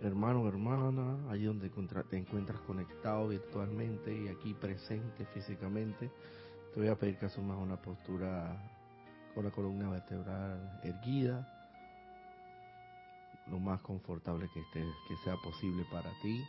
[0.00, 6.10] hermano hermana, allí donde te encuentras conectado virtualmente y aquí presente físicamente,
[6.72, 8.56] te voy a pedir que asumas una postura
[9.34, 11.46] con la columna vertebral erguida,
[13.48, 16.44] lo más confortable que, esté, que sea posible para ti,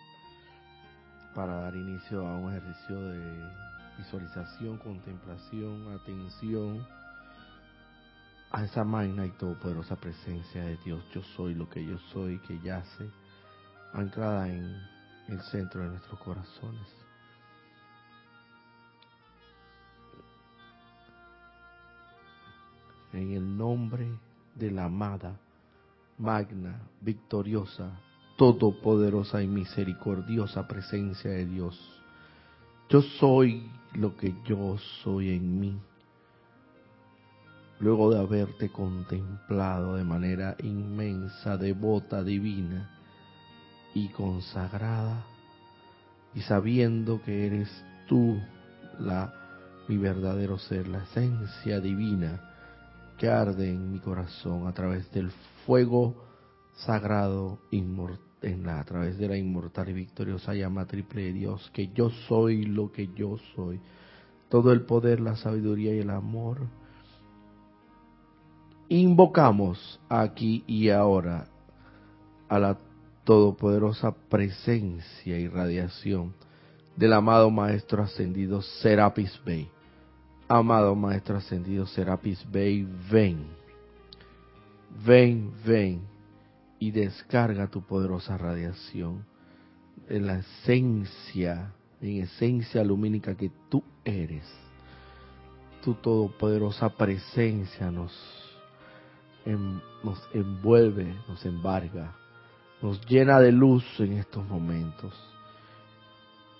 [1.33, 3.43] para dar inicio a un ejercicio de
[3.97, 6.85] visualización, contemplación, atención
[8.51, 11.03] a esa magna y todopoderosa presencia de Dios.
[11.13, 13.09] Yo soy lo que yo soy, que yace
[13.93, 14.81] anclada en
[15.27, 16.87] el centro de nuestros corazones.
[23.13, 24.07] En el nombre
[24.55, 25.35] de la amada,
[26.17, 27.91] magna, victoriosa,
[28.37, 31.77] todopoderosa y misericordiosa presencia de Dios.
[32.89, 35.79] Yo soy lo que yo soy en mí.
[37.79, 42.98] Luego de haberte contemplado de manera inmensa, devota, divina,
[43.93, 45.25] y consagrada
[46.33, 47.69] y sabiendo que eres
[48.07, 48.39] tú
[48.99, 49.33] la
[49.89, 52.39] mi verdadero ser, la esencia divina
[53.17, 55.31] que arde en mi corazón a través del
[55.65, 56.15] fuego
[56.85, 61.87] sagrado en la, a través de la inmortal y victoriosa llama triple de Dios, que
[61.87, 63.81] yo soy lo que yo soy.
[64.47, 66.59] Todo el poder, la sabiduría y el amor.
[68.89, 71.47] Invocamos aquí y ahora
[72.47, 72.77] a la
[73.29, 76.33] todopoderosa presencia y radiación
[76.95, 79.69] del amado Maestro Ascendido Serapis Bey.
[80.47, 83.45] Amado Maestro Ascendido Serapis Bey, ven,
[85.05, 86.01] ven, ven
[86.79, 89.23] y descarga tu poderosa radiación
[90.07, 91.71] en la esencia,
[92.01, 94.51] en esencia lumínica que tú eres.
[95.83, 98.11] Tu todopoderosa presencia nos,
[100.03, 102.15] nos envuelve, nos embarga
[102.81, 105.13] nos llena de luz en estos momentos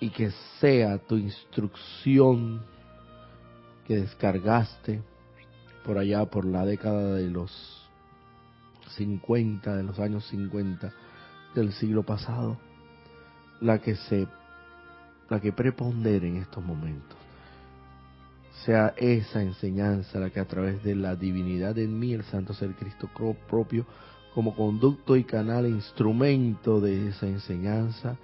[0.00, 2.62] y que sea tu instrucción
[3.86, 5.02] que descargaste
[5.84, 7.50] por allá por la década de los
[8.96, 10.92] 50, de los años 50
[11.54, 12.58] del siglo pasado,
[13.60, 14.26] la que se
[15.28, 17.16] la que prepondere en estos momentos.
[18.64, 22.74] Sea esa enseñanza la que a través de la divinidad en mí, el santo ser
[22.74, 23.08] Cristo
[23.48, 23.86] propio,
[24.34, 28.16] como conducto y canal instrumento de esa enseñanza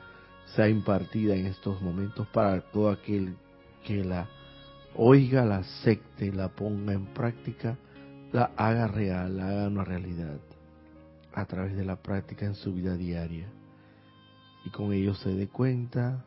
[0.55, 3.37] sea impartida en estos momentos para todo aquel
[3.85, 4.29] que la
[4.95, 7.77] oiga, la acepte, la ponga en práctica,
[8.33, 10.39] la haga real, la haga una realidad
[11.33, 13.49] a través de la práctica en su vida diaria.
[14.65, 16.25] Y con ello se dé cuenta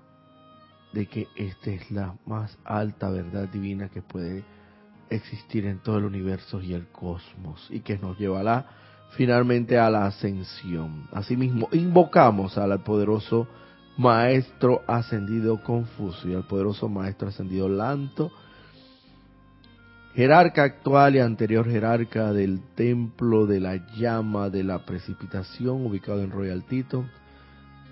[0.93, 4.43] de que esta es la más alta verdad divina que puede
[5.09, 8.67] existir en todo el universo y el cosmos y que nos llevará
[9.11, 11.07] finalmente a la ascensión.
[11.11, 13.47] Asimismo, invocamos al poderoso
[13.97, 18.31] Maestro ascendido Confucio y al poderoso Maestro ascendido Lanto,
[20.15, 26.31] jerarca actual y anterior jerarca del templo de la llama de la precipitación ubicado en
[26.31, 27.05] Royal Tito,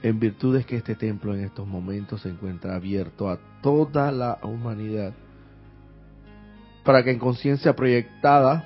[0.04, 4.38] en virtud de que este templo en estos momentos se encuentra abierto a toda la
[4.44, 5.14] humanidad,
[6.86, 8.64] para que en conciencia proyectada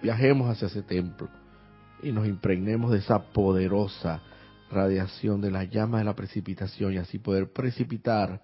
[0.00, 1.28] viajemos hacia ese templo
[2.02, 4.20] y nos impregnemos de esa poderosa
[4.70, 8.40] radiación de la llama de la precipitación y así poder precipitar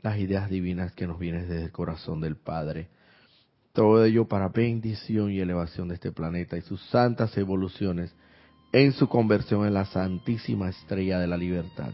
[0.00, 2.88] las ideas divinas que nos vienen desde el corazón del Padre.
[3.72, 8.14] Todo ello para bendición y elevación de este planeta y sus santas evoluciones
[8.72, 11.92] en su conversión en la santísima estrella de la libertad.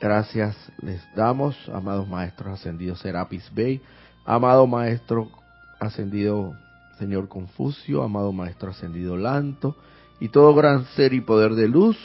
[0.00, 3.80] Gracias les damos, amados maestros ascendidos Serapis Bey,
[4.24, 5.28] amado maestro
[5.80, 6.54] ascendido
[6.98, 9.76] Señor Confucio, amado maestro ascendido Lanto,
[10.20, 11.96] y todo gran ser y poder de luz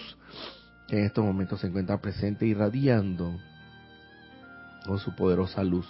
[0.87, 3.39] que en estos momentos se encuentra presente irradiando
[4.85, 5.87] con su poderosa luz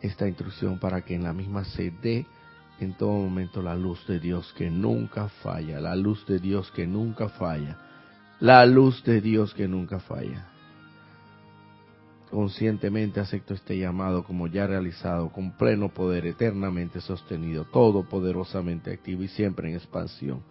[0.00, 2.26] esta instrucción para que en la misma se dé
[2.80, 6.86] en todo momento la luz de Dios que nunca falla, la luz de Dios que
[6.86, 7.78] nunca falla,
[8.40, 10.48] la luz de Dios que nunca falla.
[12.30, 19.28] Conscientemente acepto este llamado como ya realizado, con pleno poder, eternamente sostenido, todopoderosamente activo y
[19.28, 20.42] siempre en expansión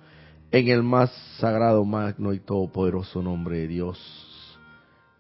[0.54, 3.98] en el más sagrado, magno y todopoderoso nombre de Dios,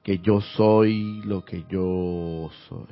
[0.03, 2.85] que yo soy lo que yo soy.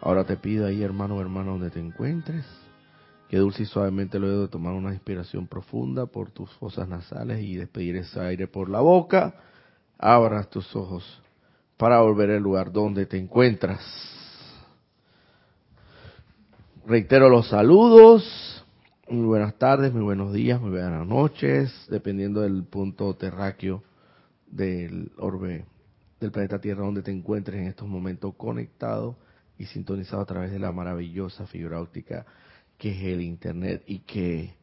[0.00, 2.44] Ahora te pido ahí, hermano o hermana, donde te encuentres,
[3.28, 7.54] que dulce y suavemente luego de tomar una inspiración profunda por tus fosas nasales y
[7.54, 9.36] despedir ese aire por la boca,
[9.98, 11.22] abras tus ojos
[11.76, 13.80] para volver al lugar donde te encuentras.
[16.84, 18.61] Reitero los saludos
[19.08, 23.82] muy buenas tardes, muy buenos días, muy buenas noches, dependiendo del punto terráqueo
[24.46, 25.64] del orbe
[26.20, 29.16] del planeta Tierra donde te encuentres en estos momentos conectado
[29.58, 32.24] y sintonizado a través de la maravillosa fibra óptica
[32.78, 34.54] que es el Internet y que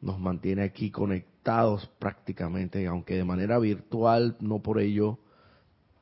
[0.00, 5.18] nos mantiene aquí conectados prácticamente, aunque de manera virtual, no por ello,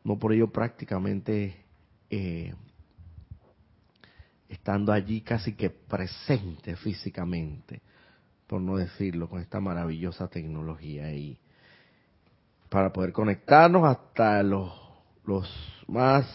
[0.03, 1.57] no por ello prácticamente
[2.09, 2.55] eh,
[4.50, 7.81] estando allí casi que presente físicamente,
[8.47, 11.38] por no decirlo, con esta maravillosa tecnología y
[12.69, 14.73] para poder conectarnos hasta los,
[15.25, 15.49] los
[15.87, 16.26] más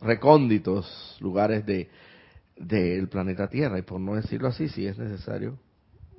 [0.00, 1.90] recónditos lugares de
[2.56, 3.78] del planeta Tierra.
[3.78, 5.58] Y por no decirlo así si es necesario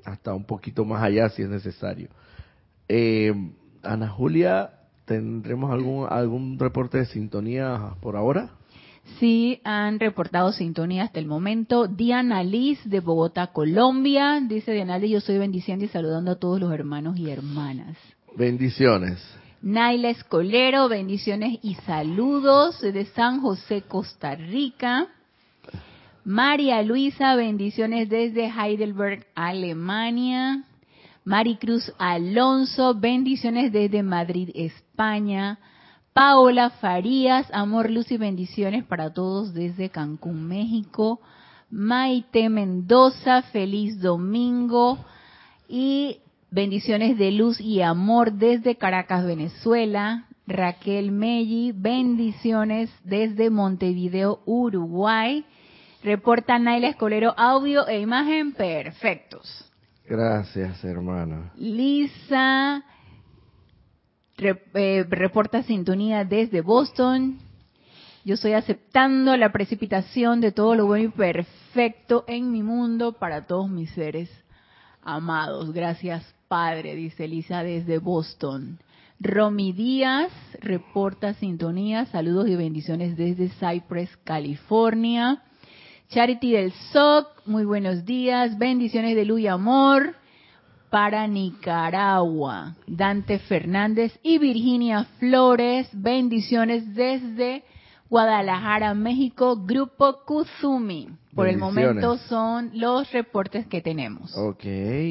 [0.06, 2.10] hasta un poquito más allá si es necesario.
[2.88, 3.34] Eh,
[3.84, 4.72] Ana Julia
[5.06, 8.52] tendremos algún algún reporte de sintonía por ahora
[9.20, 11.88] Sí, han reportado sintonía hasta el momento.
[11.88, 14.40] Diana Liz de Bogotá, Colombia.
[14.48, 17.98] Dice Diana Liz, yo soy bendiciendo y saludando a todos los hermanos y hermanas.
[18.36, 19.18] Bendiciones.
[19.62, 25.08] Naila Escolero, bendiciones y saludos de San José, Costa Rica.
[26.24, 30.64] María Luisa, bendiciones desde Heidelberg, Alemania.
[31.26, 35.58] Maricruz Alonso, bendiciones desde Madrid, España.
[36.18, 41.22] Paola Farías, amor, luz y bendiciones para todos desde Cancún, México.
[41.70, 44.98] Maite Mendoza, feliz domingo.
[45.70, 50.26] Y Bendiciones de luz y amor desde Caracas, Venezuela.
[50.48, 55.46] Raquel Melli, bendiciones desde Montevideo, Uruguay.
[56.02, 59.72] Reporta Naila Escolero, audio e imagen perfectos.
[60.10, 61.52] Gracias, hermana.
[61.58, 62.84] Lisa
[64.40, 67.40] eh, reporta sintonía desde Boston.
[68.24, 73.48] Yo estoy aceptando la precipitación de todo lo bueno y perfecto en mi mundo para
[73.48, 74.30] todos mis seres
[75.02, 75.74] amados.
[75.74, 78.78] Gracias Padre, dice Lisa desde Boston.
[79.20, 80.32] Romy Díaz
[80.62, 85.42] reporta sintonía, saludos y bendiciones desde Cypress, California.
[86.10, 90.16] Charity del SOC, muy buenos días, bendiciones de luz y amor
[90.90, 92.76] para Nicaragua.
[92.88, 97.64] Dante Fernández y Virginia Flores, bendiciones desde
[98.10, 101.10] Guadalajara, México, Grupo Kuzumi.
[101.36, 104.36] Por el momento son los reportes que tenemos.
[104.36, 104.64] Ok,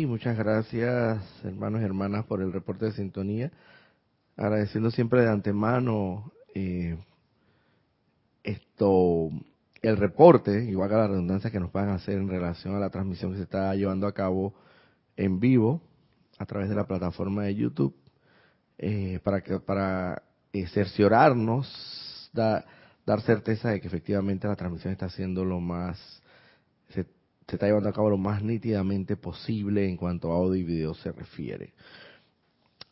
[0.07, 3.53] muchas gracias hermanos y hermanas por el reporte de sintonía.
[4.37, 6.99] Agradeciendo siempre de antemano eh,
[8.43, 9.31] esto,
[9.83, 12.91] el reporte, igual que la redundancia que nos van a hacer en relación a la
[12.91, 14.55] transmisión que se está llevando a cabo
[15.17, 15.81] en vivo
[16.39, 17.95] a través de la plataforma de YouTube,
[18.79, 20.23] eh, para que para
[20.73, 22.65] cerciorarnos, da,
[23.07, 26.23] dar certeza de que efectivamente la transmisión está siendo lo más,
[26.91, 27.07] se,
[27.47, 31.13] está llevando a cabo lo más nítidamente posible en cuanto a audio y video se
[31.13, 31.73] refiere.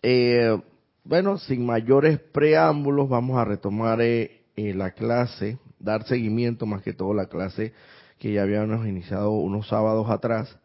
[0.03, 0.57] Eh,
[1.03, 6.93] bueno, sin mayores preámbulos, vamos a retomar eh, eh, la clase, dar seguimiento más que
[6.93, 7.73] todo la clase
[8.19, 10.57] que ya habíamos iniciado unos sábados atrás,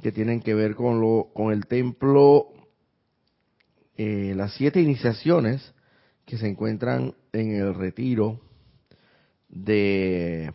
[0.00, 2.48] que tienen que ver con, lo, con el templo,
[3.96, 5.74] las siete iniciaciones
[6.24, 8.40] que se encuentran en el retiro
[9.48, 10.52] de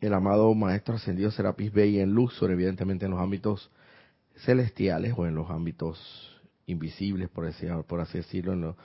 [0.00, 3.70] el amado Maestro Ascendido Serapis Bey en Luxor, evidentemente en los ámbitos
[4.44, 5.98] celestiales o en los ámbitos
[6.66, 7.50] invisibles, por,
[7.86, 8.76] por así decirlo,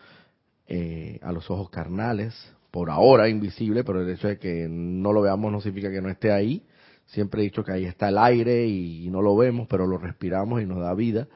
[0.68, 2.34] eh, a los ojos carnales,
[2.72, 6.10] por ahora invisible, pero el hecho de que no lo veamos no significa que no
[6.10, 6.64] esté ahí.
[7.12, 10.62] Siempre he dicho que ahí está el aire y, no lo vemos, pero lo respiramos
[10.62, 11.28] y nos da vida.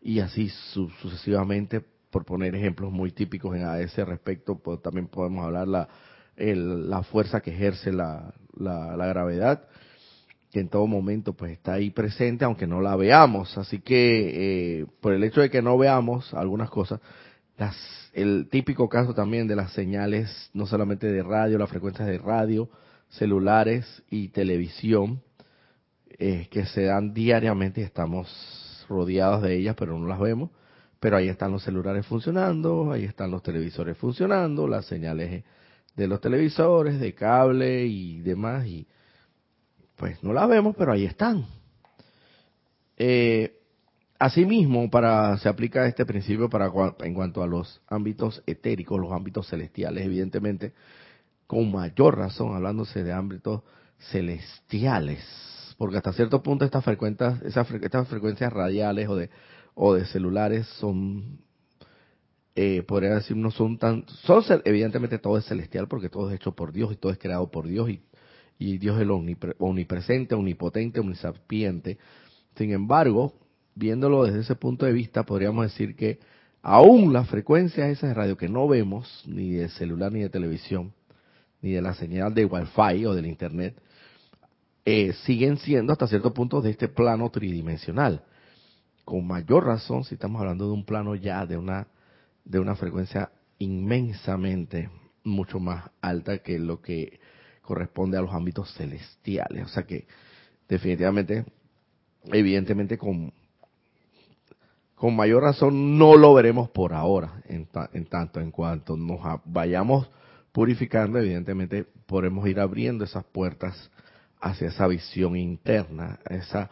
[0.00, 5.44] Y así sucesivamente, por poner ejemplos muy típicos en, a ese respecto, pues, también podemos
[5.44, 5.88] hablar la,
[6.36, 9.64] la fuerza que ejerce la, la, gravedad,
[10.52, 13.58] que en todo momento pues está ahí presente, aunque no la veamos.
[13.58, 17.00] Así que eh, por el hecho de que no veamos algunas cosas,
[17.56, 17.76] las,
[18.12, 22.68] el típico caso también de las señales, no solamente de radio, las frecuencias de radio,
[23.10, 25.22] celulares y televisión,
[26.18, 30.50] eh, que se dan diariamente, estamos rodeados de ellas, pero no las vemos.
[31.00, 35.44] Pero ahí están los celulares funcionando, ahí están los televisores funcionando, las señales
[35.94, 38.86] de los televisores, de cable y demás, y
[39.96, 41.46] pues no las vemos, pero ahí están.
[42.96, 43.60] Eh,
[44.18, 49.48] asimismo, para se aplica este principio para en cuanto a los ámbitos etéricos, los ámbitos
[49.48, 50.72] celestiales, evidentemente,
[51.48, 53.62] con mayor razón, hablándose de ámbitos
[54.12, 55.18] celestiales,
[55.76, 57.40] porque hasta cierto punto estas frecuencias,
[58.08, 59.08] frecuencias radiales
[59.74, 61.40] o de celulares son
[62.60, 66.56] eh, podría decir, no son tan, son evidentemente todo es celestial porque todo es hecho
[66.56, 68.02] por Dios y todo es creado por Dios y,
[68.58, 69.12] y Dios es el
[69.58, 71.98] omnipresente, omnipotente, omnisapiente.
[72.56, 73.32] Sin embargo,
[73.76, 76.18] viéndolo desde ese punto de vista, podríamos decir que
[76.60, 80.92] aún las frecuencias esas de radio que no vemos, ni de celular ni de televisión,
[81.60, 83.76] ni de la señal de Wi-Fi o del Internet,
[84.84, 88.22] eh, siguen siendo hasta cierto punto de este plano tridimensional.
[89.04, 91.88] Con mayor razón si estamos hablando de un plano ya de una,
[92.44, 94.90] de una frecuencia inmensamente
[95.24, 97.20] mucho más alta que lo que
[97.62, 99.66] corresponde a los ámbitos celestiales.
[99.66, 100.06] O sea que
[100.68, 101.44] definitivamente,
[102.24, 103.32] evidentemente con,
[104.94, 110.08] con mayor razón no lo veremos por ahora, en, en tanto en cuanto nos vayamos
[110.58, 113.92] purificando, evidentemente podremos ir abriendo esas puertas
[114.40, 116.68] hacia esa visión interna, a, esa,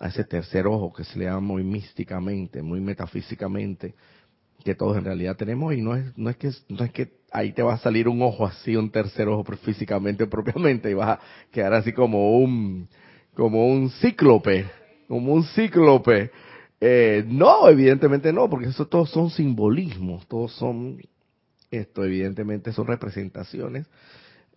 [0.00, 3.94] ese tercer ojo que se le llama muy místicamente, muy metafísicamente,
[4.64, 5.74] que todos en realidad tenemos.
[5.74, 8.22] Y no es no es que no es que ahí te va a salir un
[8.22, 11.20] ojo así un tercer ojo físicamente propiamente y vas a
[11.52, 12.88] quedar así como un
[13.34, 14.64] como un cíclope
[15.08, 16.30] como un cíclope.
[16.80, 20.98] Eh, no evidentemente no porque eso todos son simbolismos todos son
[21.70, 23.86] esto evidentemente son representaciones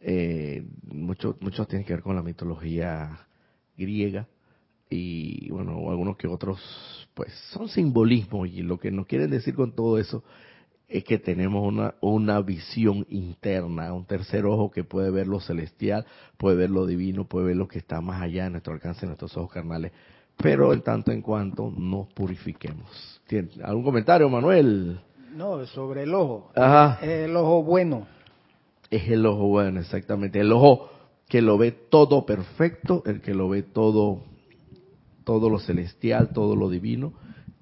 [0.01, 3.27] eh, muchos muchos tienen que ver con la mitología
[3.77, 4.27] griega
[4.89, 6.59] y bueno, algunos que otros
[7.13, 10.23] pues son simbolismos y lo que nos quieren decir con todo eso
[10.87, 16.05] es que tenemos una, una visión interna, un tercer ojo que puede ver lo celestial,
[16.37, 19.07] puede ver lo divino, puede ver lo que está más allá de nuestro alcance, de
[19.07, 19.91] nuestros ojos carnales,
[20.37, 23.21] pero en tanto en cuanto nos purifiquemos.
[23.61, 24.99] ¿Algún comentario, Manuel?
[25.31, 26.51] No, sobre el ojo.
[26.55, 26.99] Ajá.
[27.01, 28.07] el ojo bueno.
[28.89, 30.39] Es el ojo bueno, exactamente.
[30.39, 30.89] El ojo
[31.27, 34.23] que lo ve todo perfecto, el que lo ve todo
[35.29, 37.13] todo lo celestial, todo lo divino,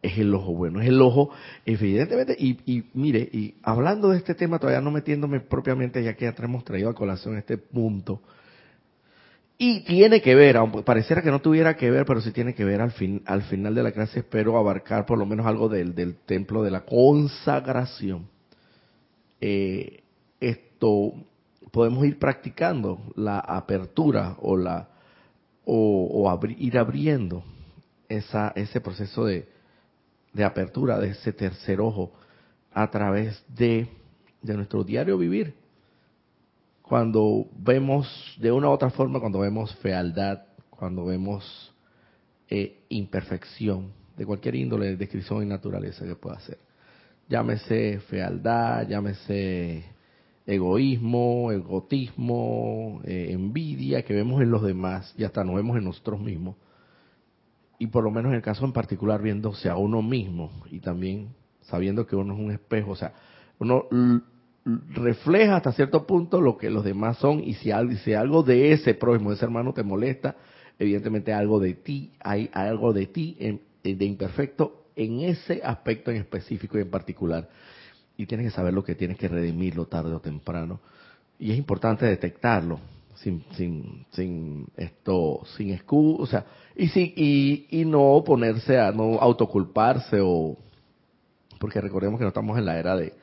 [0.01, 1.31] es el ojo bueno, es el ojo,
[1.65, 6.35] evidentemente, y, mire, y hablando de este tema, todavía no metiéndome propiamente, ya que ya
[6.45, 8.21] hemos traído a colación este punto,
[9.57, 12.63] y tiene que ver, aunque pareciera que no tuviera que ver, pero sí tiene que
[12.63, 15.95] ver al, fin, al final de la clase, espero abarcar por lo menos algo del,
[15.95, 18.27] del templo de la consagración.
[19.41, 20.03] Eh,
[20.39, 21.13] esto,
[21.71, 24.89] podemos ir practicando la apertura o la
[25.69, 27.43] o, ir abriendo
[28.07, 29.49] esa, ese proceso de,
[30.31, 32.13] de apertura de ese tercer ojo
[32.73, 33.87] a través de,
[34.41, 35.55] de nuestro diario vivir.
[36.87, 38.07] Cuando vemos,
[38.39, 41.73] de una u otra forma, cuando vemos fealdad, cuando vemos
[42.49, 46.59] eh, imperfección de cualquier índole, descripción y naturaleza que pueda ser.
[47.27, 49.83] Llámese fealdad, llámese
[50.45, 56.21] egoísmo, egotismo, eh, envidia que vemos en los demás y hasta nos vemos en nosotros
[56.21, 56.55] mismos
[57.79, 61.35] y por lo menos en el caso en particular viéndose a uno mismo y también
[61.61, 63.13] sabiendo que uno es un espejo, o sea,
[63.59, 63.87] uno
[64.89, 67.71] refleja hasta cierto punto lo que los demás son y si
[68.03, 70.35] si algo de ese prójimo, de ese hermano te molesta,
[70.77, 73.37] evidentemente algo de ti, hay algo de ti
[73.83, 77.47] de imperfecto en ese aspecto en específico y en particular.
[78.17, 80.79] Y tienes que saber lo que tienes que redimirlo tarde o temprano.
[81.39, 82.79] Y es importante detectarlo
[83.15, 86.45] sin, sin, sin esto, sin excusa,
[86.75, 90.57] y, sí, y, y no ponerse a no autoculparse o,
[91.59, 93.13] porque recordemos que no estamos en la era de,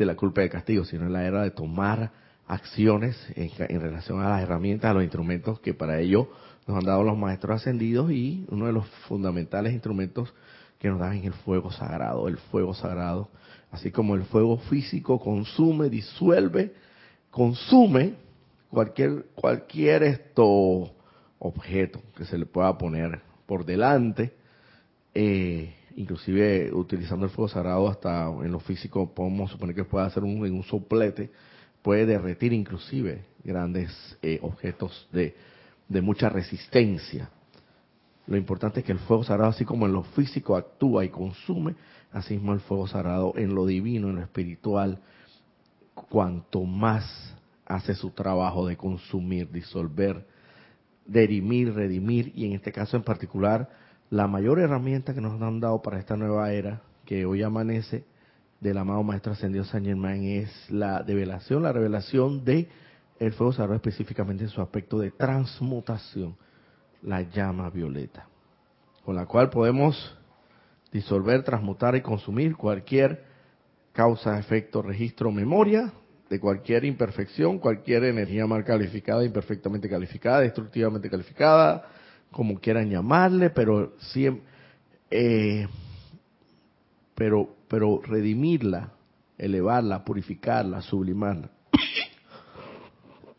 [0.00, 2.10] de la culpa y el castigo, sino en la era de tomar
[2.46, 6.30] acciones en, en, relación a las herramientas, a los instrumentos que para ello
[6.66, 10.32] nos han dado los maestros ascendidos y uno de los fundamentales instrumentos
[10.78, 13.28] que nos dan es el fuego sagrado, el fuego sagrado,
[13.70, 16.72] así como el fuego físico consume, disuelve,
[17.30, 18.14] consume
[18.70, 20.94] cualquier cualquier esto
[21.38, 24.32] objeto que se le pueda poner por delante,
[25.12, 30.22] eh, inclusive utilizando el fuego sagrado hasta en lo físico podemos suponer que puede hacer
[30.22, 31.30] un, en un soplete,
[31.82, 33.90] puede derretir inclusive grandes
[34.22, 35.34] eh, objetos de,
[35.88, 37.30] de mucha resistencia.
[38.26, 41.74] Lo importante es que el fuego sagrado, así como en lo físico actúa y consume,
[42.12, 45.00] así mismo el fuego sagrado en lo divino, en lo espiritual,
[45.94, 47.34] cuanto más
[47.66, 50.26] hace su trabajo de consumir, disolver,
[51.06, 53.68] derimir, redimir y en este caso en particular
[54.10, 58.04] la mayor herramienta que nos han dado para esta nueva era que hoy amanece
[58.60, 62.68] del amado Maestro Ascendido San Germán es la develación, la revelación de
[63.20, 66.36] el fuego sagrado específicamente en su aspecto de transmutación,
[67.02, 68.26] la llama violeta,
[69.04, 70.16] con la cual podemos
[70.92, 73.24] disolver, transmutar y consumir cualquier
[73.92, 75.92] causa, efecto, registro, memoria
[76.28, 81.86] de cualquier imperfección, cualquier energía mal calificada, imperfectamente calificada, destructivamente calificada,
[82.30, 84.44] como quieran llamarle, pero siempre,
[85.10, 85.66] eh,
[87.14, 88.92] pero, pero redimirla,
[89.36, 91.50] elevarla, purificarla, sublimarla,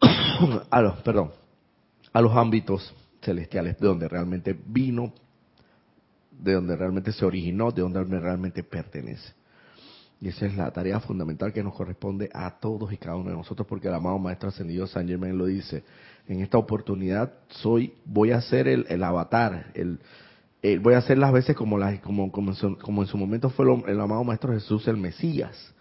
[0.69, 1.31] a los, perdón,
[2.13, 5.13] a los ámbitos celestiales, de donde realmente vino,
[6.31, 9.33] de donde realmente se originó, de donde realmente pertenece.
[10.21, 13.35] Y esa es la tarea fundamental que nos corresponde a todos y cada uno de
[13.35, 15.83] nosotros, porque el amado Maestro Ascendido San Germain lo dice.
[16.27, 19.99] En esta oportunidad soy, voy a ser el, avatar, el,
[20.79, 24.53] voy a hacer las veces como, las, como, en su momento fue el amado Maestro
[24.53, 25.73] Jesús, el Mesías.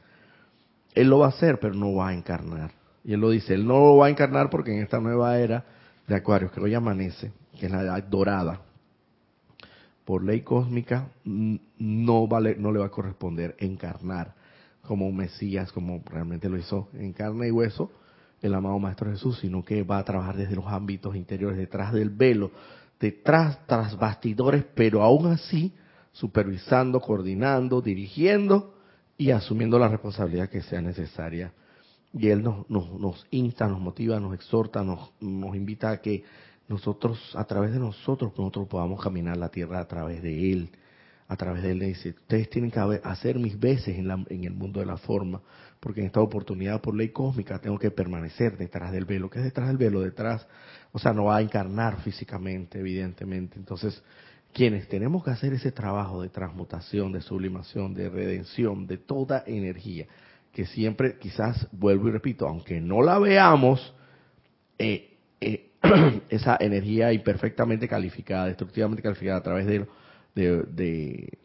[0.94, 2.70] Él lo va a hacer, pero no va a encarnar.
[3.04, 5.66] Y él lo dice, él no lo va a encarnar porque en esta nueva era
[6.08, 8.62] de Acuarios, que hoy amanece, que es la edad dorada,
[10.10, 14.34] por ley cósmica no vale, no le va a corresponder encarnar
[14.82, 17.92] como un Mesías, como realmente lo hizo en carne y hueso
[18.42, 22.10] el amado Maestro Jesús, sino que va a trabajar desde los ámbitos interiores, detrás del
[22.10, 22.50] velo,
[22.98, 25.72] detrás, tras bastidores, pero aún así
[26.10, 28.74] supervisando, coordinando, dirigiendo
[29.16, 31.52] y asumiendo la responsabilidad que sea necesaria.
[32.12, 35.12] Y Él nos, nos, insta, nos motiva, nos exhorta, nos
[35.54, 36.24] invita a que
[36.70, 40.70] nosotros, a través de nosotros, nosotros podamos caminar la tierra a través de Él.
[41.26, 44.44] A través de Él le dice, ustedes tienen que hacer mis veces en, la, en
[44.44, 45.42] el mundo de la forma,
[45.80, 49.28] porque en esta oportunidad por ley cósmica tengo que permanecer detrás del velo.
[49.28, 50.00] ¿Qué es detrás del velo?
[50.00, 50.46] Detrás,
[50.92, 53.58] o sea, no va a encarnar físicamente, evidentemente.
[53.58, 54.00] Entonces,
[54.52, 60.06] quienes tenemos que hacer ese trabajo de transmutación, de sublimación, de redención, de toda energía,
[60.52, 63.94] que siempre, quizás, vuelvo y repito, aunque no la veamos,
[64.78, 65.69] eh, eh,
[66.28, 69.86] esa energía imperfectamente calificada, destructivamente calificada a través de,
[70.34, 71.38] de,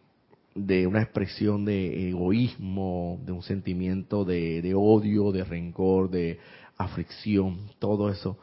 [0.55, 6.39] de, una expresión de egoísmo, de un sentimiento de, odio, de rencor, de
[6.77, 8.37] aflicción, todo eso,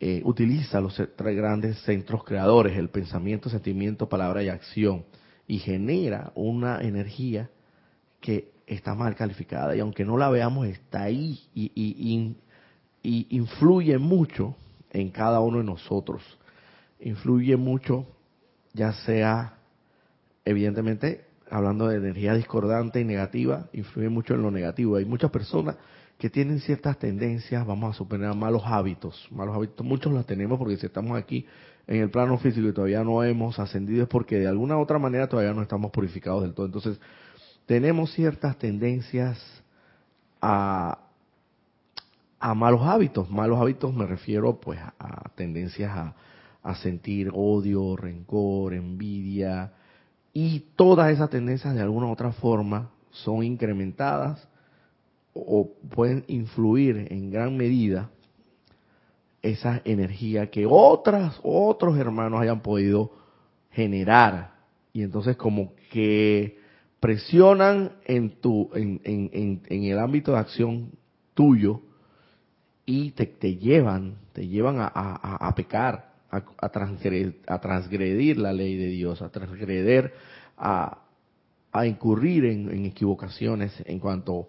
[0.00, 5.04] eh, utiliza los tres grandes centros creadores, el pensamiento, sentimiento, palabra y acción,
[5.48, 7.50] y genera una energía
[8.20, 12.36] que está mal calificada y aunque no la veamos está ahí y, y,
[13.02, 14.56] y influye mucho
[14.96, 16.22] en cada uno de nosotros.
[17.00, 18.06] Influye mucho,
[18.72, 19.58] ya sea,
[20.44, 24.96] evidentemente, hablando de energía discordante y negativa, influye mucho en lo negativo.
[24.96, 25.76] Hay muchas personas
[26.16, 29.28] que tienen ciertas tendencias, vamos a suponer, malos hábitos.
[29.30, 31.44] Malos hábitos, muchos los tenemos porque si estamos aquí
[31.86, 34.98] en el plano físico y todavía no hemos ascendido es porque de alguna u otra
[34.98, 36.64] manera todavía no estamos purificados del todo.
[36.64, 36.98] Entonces,
[37.66, 39.38] tenemos ciertas tendencias
[40.40, 41.05] a,
[42.46, 43.28] a malos hábitos.
[43.28, 45.90] Malos hábitos me refiero pues a, tendencias
[46.62, 49.72] a, sentir odio, rencor, envidia
[50.32, 54.48] y todas esas tendencias de alguna u otra forma son incrementadas
[55.34, 58.10] o pueden influir en gran medida
[59.42, 63.10] esa energía que otras otros hermanos hayan podido
[63.70, 64.54] generar
[64.92, 66.58] y entonces como que
[67.00, 70.92] presionan en tu en, en, en el ámbito de acción
[71.34, 71.80] tuyo
[72.86, 78.52] y te, te llevan, te llevan a, a, pecar, a, a, transgredir, a transgredir la
[78.52, 80.12] ley de Dios, a transgredir,
[80.56, 80.98] a,
[81.72, 84.48] a incurrir en, en, equivocaciones en cuanto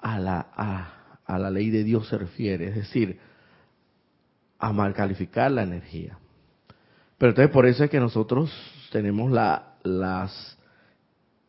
[0.00, 3.18] a la, a, a la ley de Dios se refiere, es decir,
[4.58, 6.18] a mal calificar la energía.
[7.16, 8.52] Pero entonces por eso es que nosotros
[8.92, 10.58] tenemos la las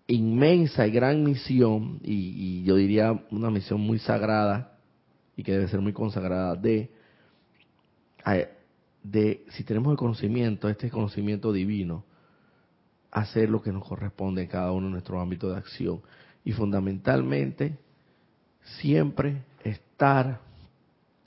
[0.07, 4.78] inmensa y gran misión, y yo diría una misión muy sagrada,
[5.39, 6.91] y que debe ser muy consagrada de,
[9.01, 12.03] de si tenemos el conocimiento, este conocimiento divino,
[13.09, 16.01] hacer lo que nos corresponde en cada uno de nuestros ámbitos de acción.
[16.43, 17.77] Y fundamentalmente,
[18.81, 20.41] siempre estar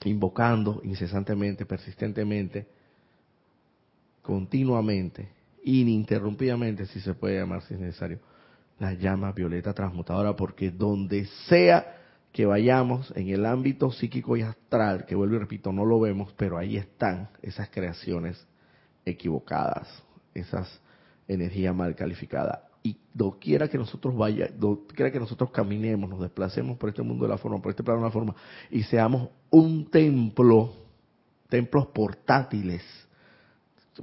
[0.05, 2.67] invocando incesantemente, persistentemente,
[4.21, 5.27] continuamente,
[5.63, 8.19] ininterrumpidamente, si se puede llamar si es necesario,
[8.77, 12.02] la llama violeta transmutadora, porque donde sea
[12.33, 16.33] que vayamos en el ámbito psíquico y astral, que vuelvo y repito, no lo vemos,
[16.35, 18.47] pero ahí están esas creaciones
[19.05, 19.87] equivocadas,
[20.33, 20.81] esas
[21.27, 22.59] energías mal calificadas.
[22.81, 27.29] Y doquiera que nosotros vaya, doquiera que nosotros caminemos, nos desplacemos por este mundo de
[27.29, 28.35] la forma, por este plano de la forma,
[28.71, 30.73] y seamos un templo,
[31.49, 32.81] templos portátiles,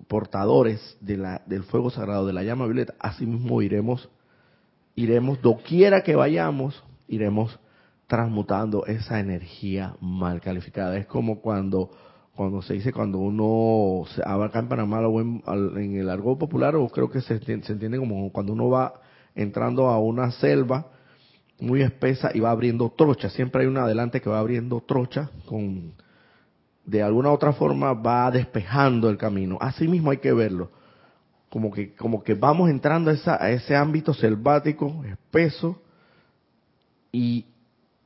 [0.06, 4.08] portadores de la, del fuego sagrado, de la llama violeta, así mismo iremos,
[4.94, 7.58] iremos, doquiera que vayamos, iremos
[8.10, 10.96] transmutando esa energía mal calificada.
[10.96, 11.90] Es como cuando
[12.34, 15.42] cuando se dice cuando uno se acá en Panamá en,
[15.76, 18.94] en el argot popular o creo que se, entiende como cuando uno va
[19.36, 20.88] entrando a una selva
[21.60, 23.30] muy espesa y va abriendo trocha.
[23.30, 25.92] Siempre hay una adelante que va abriendo trocha con
[26.84, 29.56] de alguna otra forma va despejando el camino.
[29.60, 30.72] Así mismo hay que verlo.
[31.48, 35.80] Como que, como que vamos entrando a, esa, a ese ámbito selvático, espeso,
[37.12, 37.44] y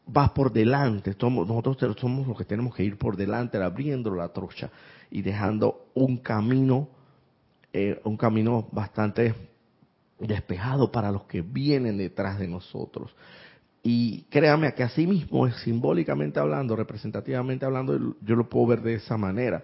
[0.07, 4.71] vas por delante, nosotros somos los que tenemos que ir por delante, abriendo la trocha
[5.11, 6.88] y dejando un camino,
[7.73, 9.35] eh, un camino bastante
[10.19, 13.14] despejado para los que vienen detrás de nosotros.
[13.87, 19.19] y créame que así mismo, simbólicamente hablando, representativamente hablando, yo lo puedo ver de esa
[19.19, 19.62] manera.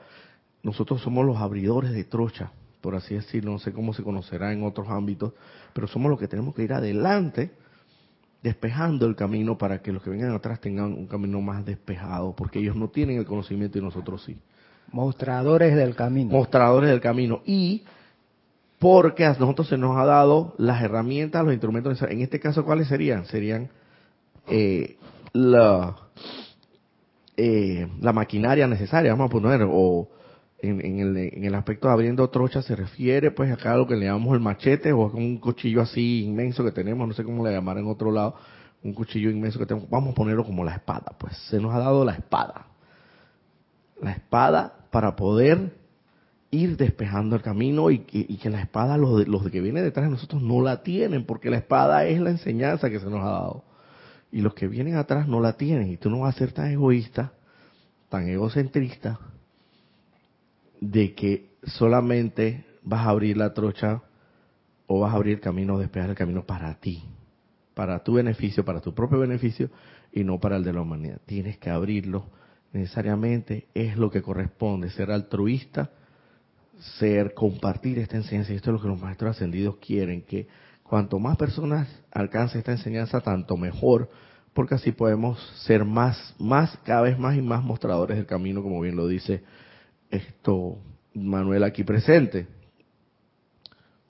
[0.62, 4.62] Nosotros somos los abridores de trocha, por así decirlo, no sé cómo se conocerá en
[4.62, 5.32] otros ámbitos,
[5.72, 7.50] pero somos los que tenemos que ir adelante
[8.42, 12.58] despejando el camino para que los que vengan atrás tengan un camino más despejado, porque
[12.58, 14.38] ellos no tienen el conocimiento y nosotros sí.
[14.92, 16.30] Mostradores del camino.
[16.30, 17.42] Mostradores del camino.
[17.44, 17.84] Y
[18.78, 22.00] porque a nosotros se nos ha dado las herramientas, los instrumentos.
[22.02, 23.26] En este caso, ¿cuáles serían?
[23.26, 23.68] Serían
[24.48, 24.96] eh,
[25.32, 25.96] la,
[27.36, 30.08] eh, la maquinaria necesaria, vamos a poner, o
[30.62, 33.96] en, el, en el aspecto de abriendo trocha se refiere pues acá a lo que
[33.96, 37.52] le llamamos el machete o un cuchillo así inmenso que tenemos, no sé cómo le
[37.52, 38.34] llamar en otro lado,
[38.82, 41.78] un cuchillo inmenso que tenemos, vamos a ponerlo como la espada, pues se nos ha
[41.78, 42.66] dado la espada.
[44.00, 45.72] La espada para poder
[46.50, 50.10] ir despejando el camino y, que la espada, los, de, los que vienen detrás de
[50.10, 53.64] nosotros no la tienen, porque la espada es la enseñanza que se nos ha dado.
[54.32, 55.90] Y los que vienen atrás no la tienen.
[55.90, 57.32] Y tú no vas a ser tan egoísta,
[58.08, 59.18] tan egocentrista,
[60.80, 64.02] de que solamente vas a abrir la trocha
[64.86, 67.04] o vas a abrir el camino, despejar el camino para ti,
[67.74, 69.70] para tu beneficio, para tu propio beneficio
[70.12, 71.20] y no para el de la humanidad.
[71.26, 72.26] Tienes que abrirlo
[72.72, 75.90] necesariamente, es lo que corresponde, ser altruista,
[76.98, 78.52] ser, compartir esta enseñanza.
[78.52, 80.48] Y esto es lo que los maestros ascendidos quieren, que
[80.82, 84.10] cuanto más personas alcancen esta enseñanza, tanto mejor,
[84.54, 88.80] porque así podemos ser más, más, cada vez más y más mostradores del camino, como
[88.80, 89.42] bien lo dice
[90.10, 90.78] esto
[91.14, 92.46] Manuel aquí presente.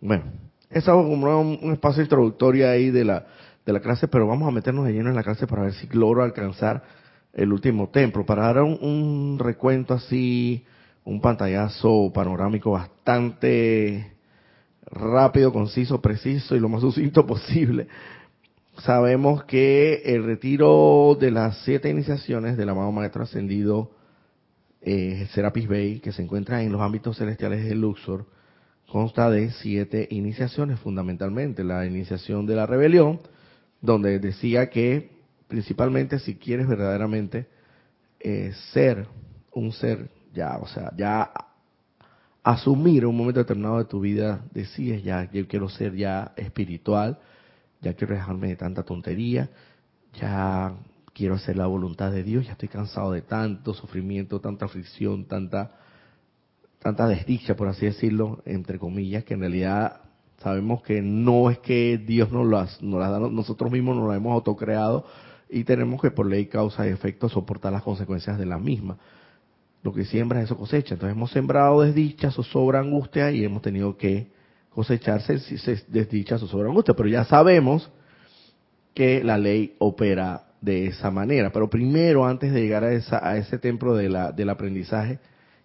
[0.00, 0.24] Bueno,
[0.70, 3.26] es como un, espacio introductorio ahí de la,
[3.66, 5.86] de la clase, pero vamos a meternos de lleno en la clase para ver si
[5.88, 6.82] logro alcanzar
[7.32, 8.24] el último templo.
[8.24, 10.64] Para dar un, recuento así,
[11.04, 14.12] un pantallazo panorámico bastante
[14.86, 17.88] rápido, conciso, preciso y lo más sucinto posible.
[18.78, 23.90] Sabemos que el retiro de las siete iniciaciones del amado Maestro Ascendido
[24.82, 28.26] eh, Serapis Bay, que se encuentra en los ámbitos celestiales de Luxor,
[28.90, 31.64] consta de siete iniciaciones fundamentalmente.
[31.64, 33.20] La iniciación de la rebelión,
[33.80, 35.10] donde decía que
[35.48, 37.46] principalmente si quieres verdaderamente
[38.20, 39.06] eh, ser
[39.52, 41.30] un ser ya, o sea, ya
[42.42, 47.18] asumir un momento determinado de tu vida, decides ya, yo quiero ser ya espiritual,
[47.80, 49.50] ya quiero dejarme de tanta tontería,
[50.20, 50.74] ya
[51.14, 55.72] quiero hacer la voluntad de Dios, ya estoy cansado de tanto sufrimiento, tanta aflicción, tanta,
[56.78, 60.00] tanta desdicha, por así decirlo, entre comillas, que en realidad
[60.38, 64.16] sabemos que no es que Dios nos las, nos las da, nosotros mismos nos la
[64.16, 65.04] hemos autocreado
[65.48, 68.96] y tenemos que por ley, causa y efecto soportar las consecuencias de la misma.
[69.82, 70.94] Lo que siembra eso cosecha.
[70.94, 74.30] Entonces hemos sembrado desdicha, zozobra, angustia y hemos tenido que
[74.70, 75.40] cosecharse
[75.88, 76.94] desdicha, zozobra, angustia.
[76.94, 77.90] Pero ya sabemos
[78.94, 81.50] que la ley opera de esa manera.
[81.52, 85.18] Pero primero, antes de llegar a, esa, a ese templo de la, del aprendizaje,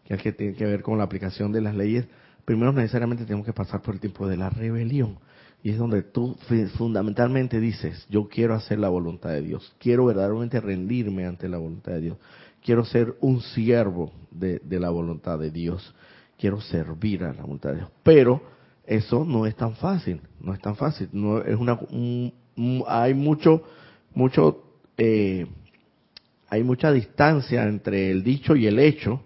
[0.05, 2.07] que es que tiene que ver con la aplicación de las leyes,
[2.45, 5.17] primero necesariamente tenemos que pasar por el tiempo de la rebelión.
[5.63, 6.37] Y es donde tú
[6.77, 11.93] fundamentalmente dices, yo quiero hacer la voluntad de Dios, quiero verdaderamente rendirme ante la voluntad
[11.93, 12.17] de Dios,
[12.63, 15.95] quiero ser un siervo de, de la voluntad de Dios,
[16.37, 17.89] quiero servir a la voluntad de Dios.
[18.03, 18.43] Pero
[18.85, 21.79] eso no es tan fácil, no es tan fácil, no es una,
[22.87, 23.63] hay mucho,
[24.13, 24.64] mucho
[24.97, 25.47] eh,
[26.49, 29.21] hay mucha distancia entre el dicho y el hecho,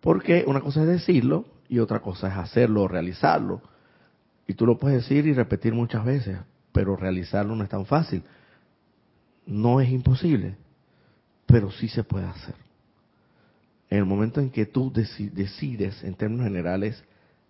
[0.00, 3.62] porque una cosa es decirlo y otra cosa es hacerlo, realizarlo.
[4.46, 6.38] Y tú lo puedes decir y repetir muchas veces,
[6.72, 8.22] pero realizarlo no es tan fácil.
[9.46, 10.56] No es imposible,
[11.46, 12.54] pero sí se puede hacer.
[13.88, 17.02] En el momento en que tú decides, en términos generales,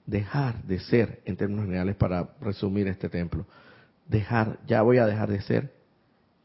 [0.06, 3.46] dejar de ser, en términos generales, para resumir este templo,
[4.08, 5.79] dejar, ya voy a dejar de ser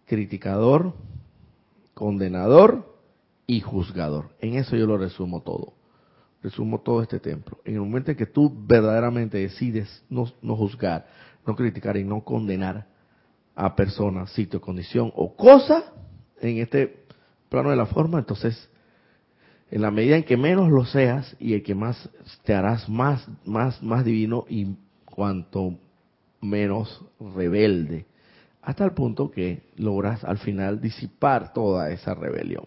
[0.05, 0.93] criticador,
[1.93, 2.95] condenador
[3.47, 4.29] y juzgador.
[4.39, 5.73] En eso yo lo resumo todo.
[6.41, 7.59] Resumo todo este templo.
[7.65, 11.07] En el momento en que tú verdaderamente decides no, juzgar,
[11.45, 12.87] no criticar y no condenar
[13.55, 15.93] a personas, sitio, condición o cosa
[16.41, 17.05] en este
[17.49, 18.69] plano de la forma, entonces
[19.71, 22.09] en la medida en que menos lo seas y el que más
[22.43, 25.79] te harás más más más divino y cuanto
[26.41, 28.05] menos rebelde
[28.65, 32.65] hasta el punto que logras al final disipar toda esa rebelión.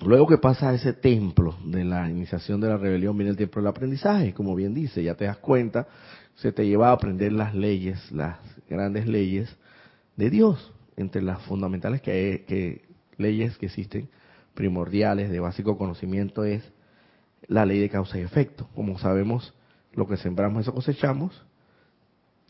[0.00, 3.68] Luego que pasa ese templo de la iniciación de la rebelión, viene el tiempo del
[3.68, 5.86] aprendizaje, como bien dice, ya te das cuenta,
[6.36, 9.54] se te lleva a aprender las leyes, las grandes leyes
[10.16, 12.82] de Dios, entre las fundamentales que, que
[13.18, 14.08] leyes que existen,
[14.54, 16.64] primordiales, de básico conocimiento, es
[17.46, 18.68] la ley de causa y efecto.
[18.74, 19.54] Como sabemos,
[19.92, 21.44] lo que sembramos, eso cosechamos.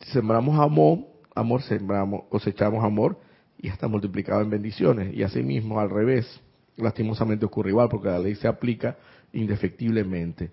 [0.01, 3.19] Si sembramos amor, amor sembramos, cosechamos amor
[3.59, 5.15] y está multiplicado en bendiciones.
[5.15, 6.41] Y asimismo, al revés,
[6.77, 8.97] lastimosamente ocurre igual porque la ley se aplica
[9.33, 10.51] indefectiblemente,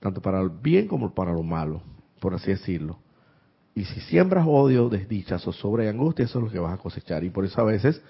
[0.00, 1.82] tanto para el bien como para lo malo,
[2.20, 2.98] por así decirlo.
[3.74, 7.22] Y si siembras odio, desdichas o sobre angustia, eso es lo que vas a cosechar.
[7.22, 8.02] Y por eso a veces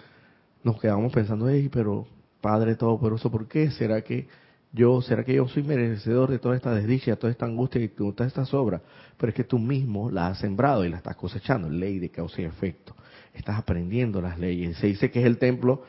[0.65, 2.07] nos quedamos pensando, hey, pero
[2.41, 3.71] Padre Todopoderoso, ¿por qué?
[3.73, 4.29] ¿Será que
[4.73, 8.27] yo, será que yo soy merecedor de toda esta desdicha, toda esta angustia y toda
[8.27, 8.83] esta sobra?
[9.17, 12.43] Pero es que tú mismo la has sembrado y la estás cosechando, ley de causa
[12.43, 12.95] y efecto.
[13.33, 14.77] Estás aprendiendo las leyes.
[14.77, 15.83] Se dice que es el templo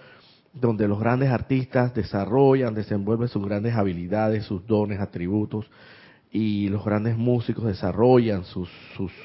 [0.53, 5.69] donde los grandes artistas desarrollan, desenvuelven sus grandes habilidades, sus dones, atributos,
[6.31, 8.69] y los grandes músicos desarrollan sus,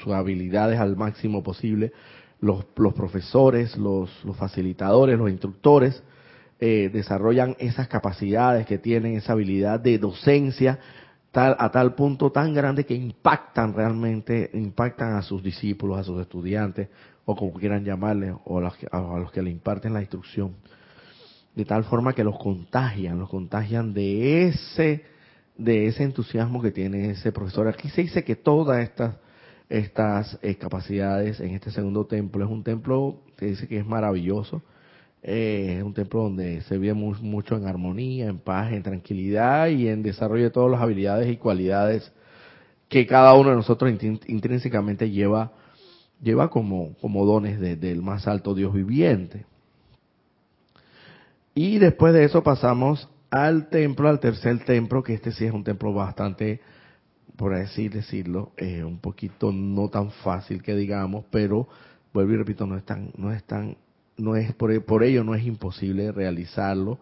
[0.07, 1.93] habilidades al máximo posible.
[2.41, 6.03] Los, los profesores, los facilitadores, los instructores,
[6.67, 10.79] eh, desarrollan esas capacidades que tienen, esa habilidad de docencia
[11.31, 16.19] tal, a tal punto tan grande que impactan realmente, impactan a sus discípulos, a sus
[16.19, 16.89] estudiantes,
[17.23, 20.55] o como quieran llamarle, o a los, a los que le imparten la instrucción.
[21.53, 25.05] De tal forma que los contagian, los contagian de ese,
[25.59, 27.67] de ese entusiasmo que tiene ese profesor.
[27.67, 29.17] Aquí se dice que todas estas,
[29.69, 34.63] estas eh, capacidades en este segundo templo es un templo que dice que es maravilloso,
[35.27, 39.87] eh, es un templo donde se vive mucho en armonía, en paz, en tranquilidad y
[39.87, 42.11] en desarrollo de todas las habilidades y cualidades
[42.89, 43.91] que cada uno de nosotros
[44.27, 45.51] intrínsecamente lleva,
[46.21, 49.47] lleva como, como dones del más alto Dios viviente.
[51.55, 55.63] Y después de eso pasamos al templo, al tercer templo, que este sí es un
[55.63, 56.61] templo bastante,
[57.35, 61.67] por así decirlo, eh, un poquito no tan fácil que digamos, pero
[62.13, 63.75] vuelvo y repito, no es tan, no es tan
[64.17, 66.99] no es por, por ello no es imposible realizarlo,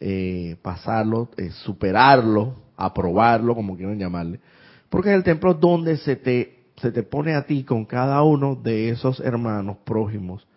[0.00, 4.40] eh, pasarlo, eh, superarlo, aprobarlo, como quieran llamarle,
[4.88, 8.54] porque es el templo donde se te se te pone a ti con cada uno
[8.54, 10.48] de esos hermanos prójimos,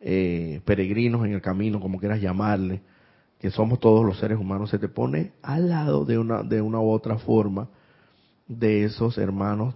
[0.00, 2.80] eh, peregrinos en el camino, como quieras llamarle,
[3.38, 6.80] que somos todos los seres humanos, se te pone al lado de una de una
[6.80, 7.68] u otra forma
[8.48, 9.74] de esos hermanos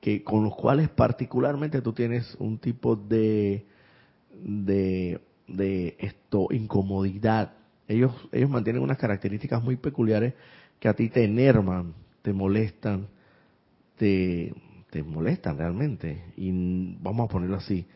[0.00, 3.69] que con los cuales particularmente tú tienes un tipo de
[4.42, 7.52] de, de esto, incomodidad.
[7.88, 10.34] Ellos, ellos mantienen unas características muy peculiares
[10.78, 13.08] que a ti te enervan, te molestan,
[13.96, 14.54] te,
[14.90, 16.24] te molestan realmente.
[16.36, 16.50] Y
[17.00, 17.86] vamos a ponerlo así.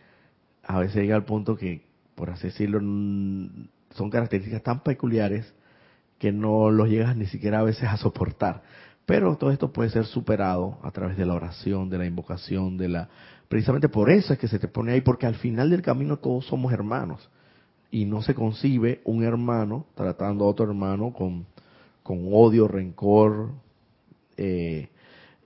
[0.62, 1.83] A veces llega al punto que,
[2.14, 5.54] por así decirlo, son características tan peculiares
[6.18, 8.62] que no los llegas ni siquiera a veces a soportar.
[9.07, 12.88] Pero todo esto puede ser superado a través de la oración, de la invocación, de
[12.88, 13.09] la
[13.54, 16.44] Precisamente por eso es que se te pone ahí, porque al final del camino todos
[16.44, 17.30] somos hermanos.
[17.88, 21.46] Y no se concibe un hermano tratando a otro hermano con,
[22.02, 23.52] con odio, rencor
[24.36, 24.88] eh,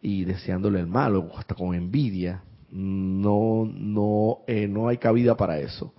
[0.01, 2.43] y deseándole el mal, o hasta con envidia.
[2.71, 5.93] No, no, eh, no hay cabida para eso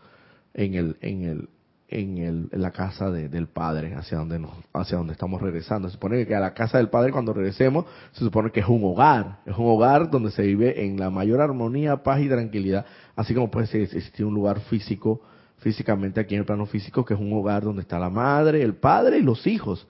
[0.55, 1.49] en el, en el,
[1.91, 5.87] en, el, en la casa del Padre, hacia donde, nos, hacia donde estamos regresando.
[5.87, 8.83] Se supone que a la casa del Padre cuando regresemos, se supone que es un
[8.83, 13.33] hogar, es un hogar donde se vive en la mayor armonía, paz y tranquilidad, así
[13.33, 15.21] como puede existir un lugar físico,
[15.57, 18.75] físicamente aquí en el plano físico, que es un hogar donde está la madre, el
[18.75, 19.87] padre y los hijos.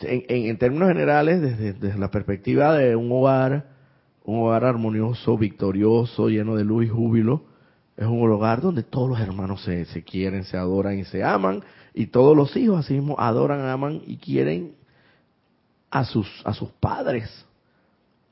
[0.00, 3.70] En, en, términos generales, desde, desde la perspectiva de un hogar,
[4.24, 7.53] un hogar armonioso, victorioso, lleno de luz y júbilo,
[7.96, 11.62] es un hogar donde todos los hermanos se, se quieren, se adoran y se aman,
[11.92, 14.74] y todos los hijos así mismo adoran, aman y quieren
[15.90, 17.46] a sus, a sus padres.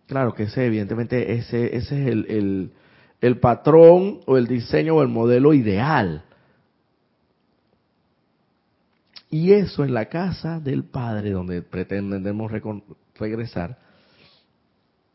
[0.06, 2.72] Claro que ese, evidentemente, ese, ese es el, el,
[3.20, 6.24] el patrón o el diseño o el modelo ideal.
[9.30, 12.52] Y eso en la casa del Padre, donde pretendemos
[13.14, 13.78] regresar,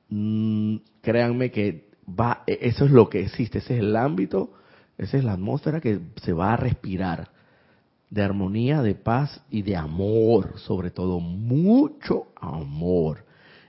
[0.09, 4.51] mm, créanme que va, e, eso es lo que existe, ese es el ámbito,
[4.97, 7.29] esa es la atmósfera que se va a respirar
[8.09, 13.25] de armonía, de paz y de amor, sobre todo mucho amor.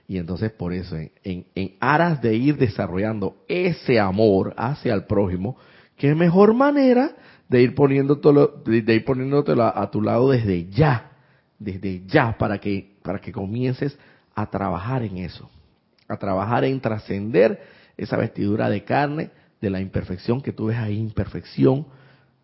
[0.07, 1.45] Y entonces por eso, en,
[1.79, 5.57] aras de ir desarrollando ese amor hacia el prójimo,
[5.97, 7.15] qué mejor manera
[7.47, 11.11] de ir poniéndotelo, de, ir poniéndotelo a, a tu lado desde ya,
[11.59, 13.97] desde ya, para que, para que comiences
[14.33, 15.49] a trabajar en eso,
[16.07, 17.61] a trabajar en trascender
[17.99, 19.29] esa vestidura de carne
[19.61, 21.85] de la imperfección que tú ves ahí, imperfección,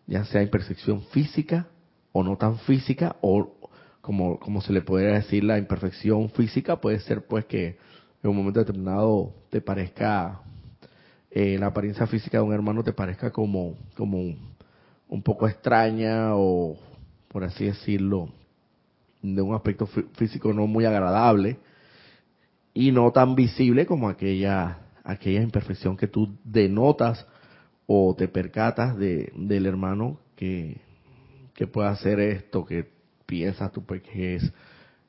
[0.06, 1.66] ya sea imperfección física
[2.12, 3.54] o no tan física, o
[4.02, 7.78] como, como se le podría decir la imperfección física, puede ser pues que
[8.22, 10.42] en un momento determinado te parezca,
[11.30, 14.18] eh, la apariencia física de un hermano te parezca como, como
[15.08, 16.76] un, poco extraña o,
[17.28, 18.28] por así decirlo,
[19.22, 21.56] de un aspecto físico no muy agradable
[22.74, 27.26] y no tan visible como aquella aquella imperfección que tú denotas
[27.86, 30.80] o te percatas de, del hermano que,
[31.54, 32.90] que puede hacer esto, que
[33.24, 34.52] piensas tú pues, que es,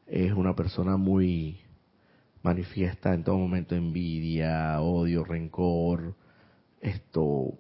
[0.06, 1.60] es una persona muy
[2.44, 6.14] manifiesta en todo momento envidia, odio, rencor,
[6.80, 7.58] esto,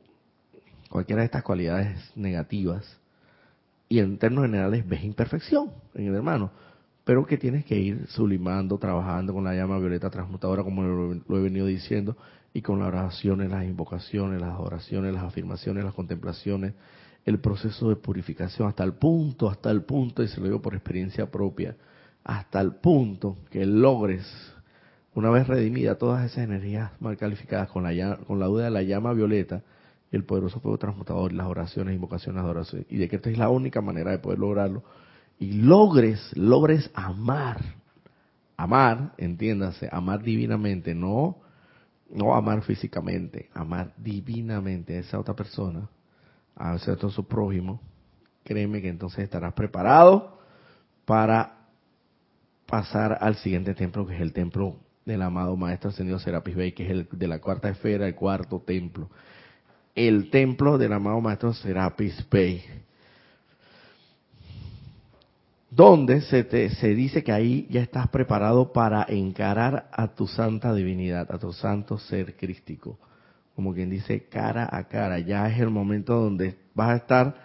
[0.89, 2.99] cualquiera de estas cualidades negativas,
[3.89, 6.51] y en términos generales ves imperfección en el hermano,
[7.07, 11.41] pero que tienes que ir sublimando, trabajando con la llama violeta transmutadora, como lo, he
[11.41, 12.17] venido diciendo,
[12.53, 16.73] y con las oraciones, las invocaciones, las oraciones, las afirmaciones, las contemplaciones,
[17.23, 20.75] el proceso de purificación hasta el punto, hasta el punto, y se lo digo por
[20.75, 21.77] experiencia propia,
[22.25, 24.27] hasta el punto que logres,
[25.15, 28.83] una vez redimida todas esas energías mal calificadas con la, con la duda de la
[28.83, 29.63] llama violeta,
[30.11, 33.79] el poderoso fuego transmutador, las oraciones, invocaciones, adoraciones, y de que esta es la única
[33.79, 34.83] manera de poder lograrlo,
[35.39, 37.61] y logres, logres amar,
[38.55, 41.37] amar, entiéndase, amar divinamente, no,
[42.09, 45.89] no amar físicamente, amar divinamente a esa otra persona,
[46.55, 47.81] a ese otro su prójimo,
[48.43, 50.39] créeme que entonces estarás preparado
[51.05, 51.67] para
[52.65, 56.85] pasar al siguiente templo, que es el templo del amado Maestro Ascendido Serapis Bey, que
[56.85, 59.09] es el de la cuarta esfera, el cuarto templo
[59.97, 62.63] el templo del amado Maestro Serapis Bey.
[65.69, 70.73] Donde se, te, se dice que ahí ya estás preparado para encarar a tu santa
[70.73, 72.97] divinidad, a tu santo ser crístico.
[73.55, 75.19] Como quien dice, cara a cara.
[75.19, 77.35] Ya es el momento donde vas a estar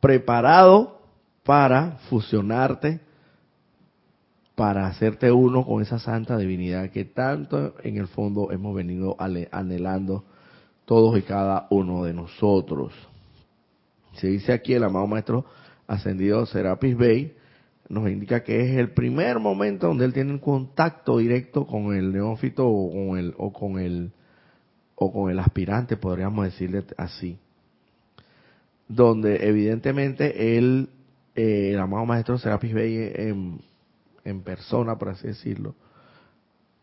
[0.00, 1.00] preparado
[1.42, 3.00] para fusionarte,
[4.54, 10.24] para hacerte uno con esa santa divinidad que tanto en el fondo hemos venido anhelando
[10.84, 12.92] todos y cada uno de nosotros.
[14.14, 15.44] Se dice aquí el amado maestro
[15.86, 17.34] ascendido Serapis Bey,
[17.88, 22.12] nos indica que es el primer momento donde él tiene un contacto directo con el
[22.12, 24.12] neófito o con el o con el
[24.96, 27.38] o con el aspirante, podríamos decirle así.
[28.88, 30.88] Donde evidentemente él,
[31.34, 33.12] eh, el amado maestro Serapis Bey
[34.24, 35.74] en, persona, por así decirlo,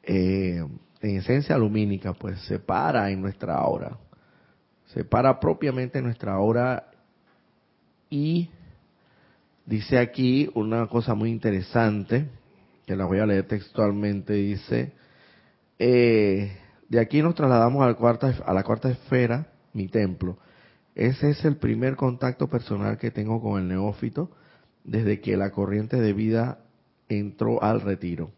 [0.04, 0.64] eh,
[1.02, 3.98] en esencia lumínica, pues se para en nuestra aura.
[4.88, 6.92] Se para propiamente en nuestra aura
[8.10, 8.50] y
[9.66, 12.28] dice aquí una cosa muy interesante,
[12.86, 14.94] que la voy a leer textualmente, dice,
[15.80, 16.58] eh,
[16.90, 20.38] de aquí nos trasladamos a la, cuarta, a la cuarta esfera, mi templo.
[20.96, 24.32] Ese es el primer contacto personal que tengo con el neófito
[24.84, 26.60] desde que la corriente de vida
[27.08, 28.32] entró al retiro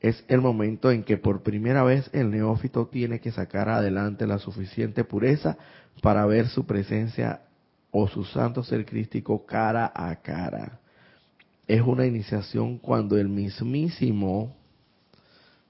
[0.00, 4.38] es el momento en que por primera vez el neófito tiene que sacar adelante la
[4.38, 5.58] suficiente pureza
[6.02, 7.42] para ver su presencia
[7.90, 10.80] o su santo ser crístico cara a cara.
[11.66, 14.56] Es una iniciación cuando el mismísimo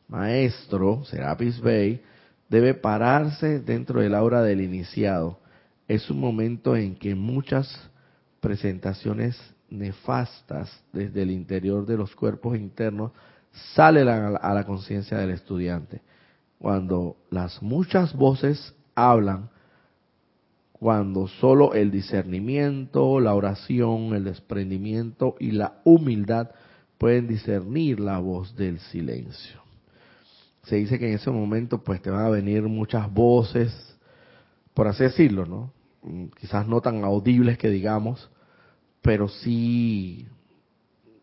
[0.08, 2.02] maestro, Serapis Bey,
[2.48, 5.38] debe pararse dentro del aura del iniciado.
[5.86, 7.90] Es un momento en que muchas
[8.40, 13.12] presentaciones nefastas desde el interior de los cuerpos internos
[13.74, 16.02] sale a la conciencia del estudiante.
[16.58, 19.48] Cuando las muchas voces hablan,
[20.80, 26.52] cuando solo el discernimiento, la oración, el desprendimiento y la humildad
[26.96, 29.60] pueden discernir la voz del silencio.
[30.62, 33.98] Se dice que en ese momento pues te van a venir muchas voces,
[34.72, 35.70] por así decirlo, ¿no?
[36.40, 38.30] Quizás no tan audibles que digamos,
[39.02, 40.26] pero sí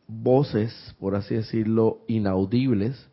[0.08, 3.10] voces, por así decirlo, inaudibles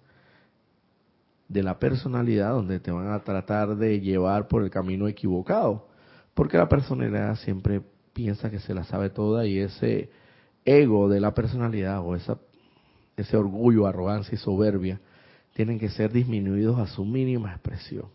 [1.48, 5.93] de la personalidad donde te van a tratar de llevar por el camino equivocado.
[6.35, 7.81] Porque la personalidad siempre
[8.12, 10.11] piensa que se la sabe toda y ese
[10.64, 12.38] ego de la personalidad o esa,
[13.16, 15.01] ese orgullo, arrogancia y soberbia
[15.55, 18.07] tienen que ser disminuidos a su mínima expresión.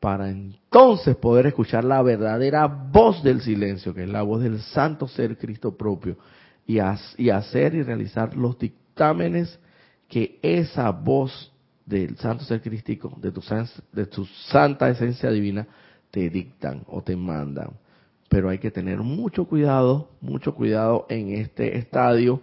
[0.00, 5.08] Para entonces poder escuchar la verdadera voz del silencio, que es la voz del santo
[5.08, 6.16] ser Cristo propio,
[6.66, 9.58] y, hacer y realizar los dictámenes
[10.08, 11.52] que esa voz
[11.86, 13.42] del santo ser crístico, de tu,
[13.92, 15.66] de tu santa esencia divina,
[16.16, 17.72] te dictan o te mandan.
[18.30, 22.40] Pero hay que tener mucho cuidado, mucho cuidado en este estadio,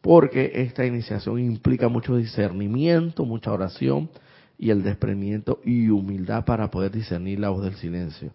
[0.00, 4.10] porque esta iniciación implica mucho discernimiento, mucha oración
[4.56, 8.30] y el desprendimiento y humildad para poder discernir la voz del silencio.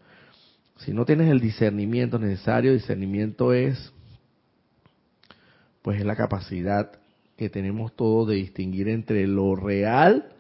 [0.80, 3.94] Si no tienes el discernimiento necesario, discernimiento es
[5.84, 6.92] pues es la capacidad
[7.38, 10.34] que tenemos todos de distinguir entre lo real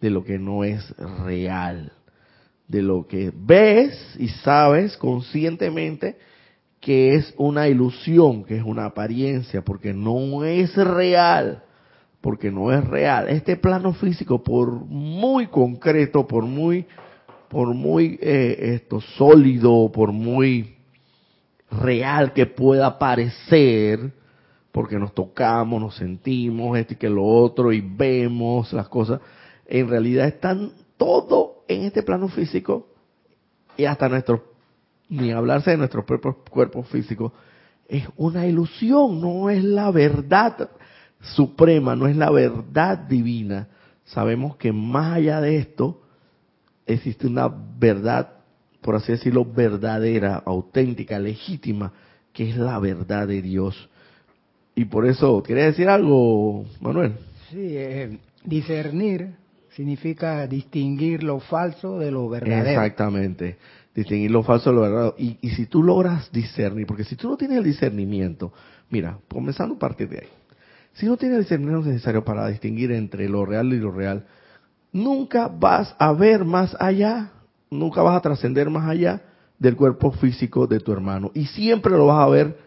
[0.00, 1.92] de lo que no es real,
[2.68, 6.16] de lo que ves y sabes conscientemente
[6.80, 11.64] que es una ilusión, que es una apariencia, porque no es real,
[12.20, 13.28] porque no es real.
[13.28, 16.86] Este plano físico, por muy concreto, por muy
[17.48, 20.76] por muy eh, esto sólido, por muy
[21.70, 24.12] real que pueda parecer,
[24.70, 29.20] porque nos tocamos, nos sentimos, esto y que lo otro, y vemos las cosas,
[29.66, 32.88] en realidad están todo en este plano físico
[33.76, 34.52] y hasta nuestro,
[35.08, 37.32] ni hablarse de nuestros propios cuerpos físicos,
[37.86, 40.70] es una ilusión, no es la verdad
[41.20, 43.68] suprema, no es la verdad divina.
[44.04, 46.02] Sabemos que más allá de esto
[46.86, 48.30] existe una verdad,
[48.80, 51.92] por así decirlo, verdadera, auténtica, legítima,
[52.32, 53.88] que es la verdad de Dios.
[54.74, 57.14] Y por eso, ¿quieres decir algo, Manuel?
[57.50, 59.34] Sí, eh, discernir
[59.78, 62.68] significa distinguir lo falso de lo verdadero.
[62.68, 63.58] Exactamente,
[63.94, 65.14] distinguir lo falso de lo verdadero.
[65.16, 68.52] Y, y si tú logras discernir, porque si tú no tienes el discernimiento,
[68.90, 70.28] mira, comenzando a partir de ahí,
[70.94, 74.26] si no tienes el discernimiento necesario para distinguir entre lo real y lo real,
[74.92, 77.30] nunca vas a ver más allá,
[77.70, 79.22] nunca vas a trascender más allá
[79.60, 81.30] del cuerpo físico de tu hermano.
[81.34, 82.58] Y siempre lo vas a ver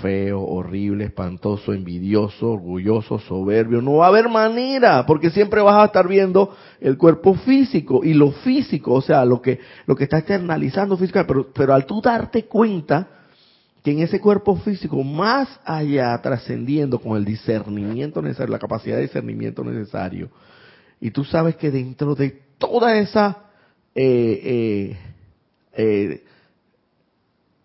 [0.00, 3.82] feo, horrible, espantoso, envidioso, orgulloso, soberbio.
[3.82, 8.14] No va a haber manera, porque siempre vas a estar viendo el cuerpo físico y
[8.14, 12.00] lo físico, o sea, lo que lo que está externalizando físico, pero, pero al tú
[12.00, 13.08] darte cuenta
[13.82, 19.02] que en ese cuerpo físico, más allá, trascendiendo con el discernimiento necesario, la capacidad de
[19.02, 20.30] discernimiento necesario,
[21.00, 23.38] y tú sabes que dentro de toda esa
[23.94, 24.96] eh, eh,
[25.74, 26.24] eh,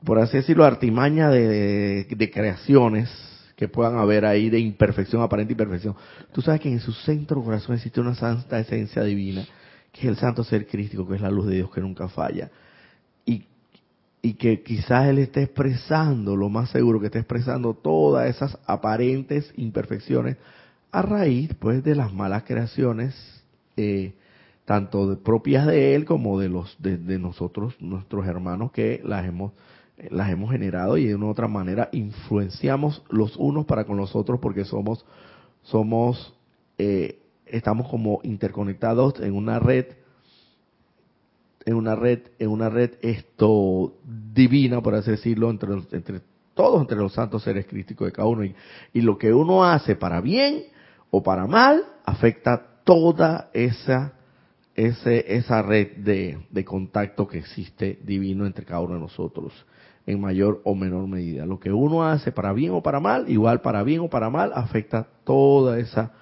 [0.07, 3.09] por así decirlo, artimaña de, creaciones
[3.57, 5.97] que puedan haber ahí de imperfección, aparente imperfección.
[6.31, 9.45] Tú sabes que en su centro corazón existe una santa esencia divina,
[9.91, 12.49] que es el santo ser crístico, que es la luz de Dios que nunca falla.
[13.25, 13.43] Y,
[14.21, 19.51] y que quizás Él esté expresando, lo más seguro que esté expresando todas esas aparentes
[19.57, 20.37] imperfecciones
[20.93, 23.43] a raíz pues de las malas creaciones,
[23.75, 24.13] eh,
[24.63, 29.51] tanto propias de Él como de los de, de nosotros, nuestros hermanos que las hemos
[30.09, 34.15] las hemos generado y de una u otra manera influenciamos los unos para con los
[34.15, 35.05] otros porque somos,
[35.63, 36.35] somos,
[36.77, 39.85] eh, estamos como interconectados en una red,
[41.65, 43.95] en una red, en una red esto
[44.33, 46.21] divina, por así decirlo, entre, entre
[46.53, 48.43] todos, entre los santos seres críticos de cada uno.
[48.93, 50.65] Y, lo que uno hace para bien
[51.09, 54.13] o para mal afecta toda esa
[54.75, 59.51] ese, esa red de, de contacto que existe divino entre cada uno de nosotros
[60.07, 61.45] en mayor o menor medida.
[61.45, 64.51] Lo que uno hace para bien o para mal, igual para bien o para mal,
[64.55, 66.13] afecta toda esa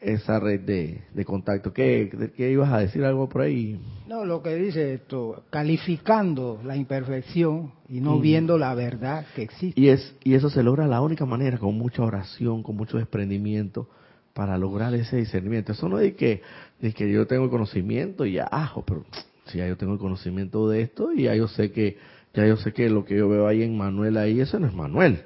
[0.00, 1.72] esa red de, de contacto.
[1.72, 3.80] ¿Qué, ¿Qué, ibas a decir algo por ahí?
[4.08, 9.80] No, lo que dice esto, calificando la imperfección y no viendo la verdad que existe.
[9.80, 13.88] Y, es, y eso se logra la única manera, con mucha oración, con mucho desprendimiento,
[14.34, 15.70] para lograr ese discernimiento.
[15.70, 16.42] Eso no es que,
[16.80, 19.04] de que yo tengo el conocimiento y ya, ajo, pero
[19.46, 21.96] si ya yo tengo el conocimiento de esto y ya yo sé que
[22.34, 24.74] ya yo sé que lo que yo veo ahí en Manuel ahí, eso no es
[24.74, 25.22] Manuel.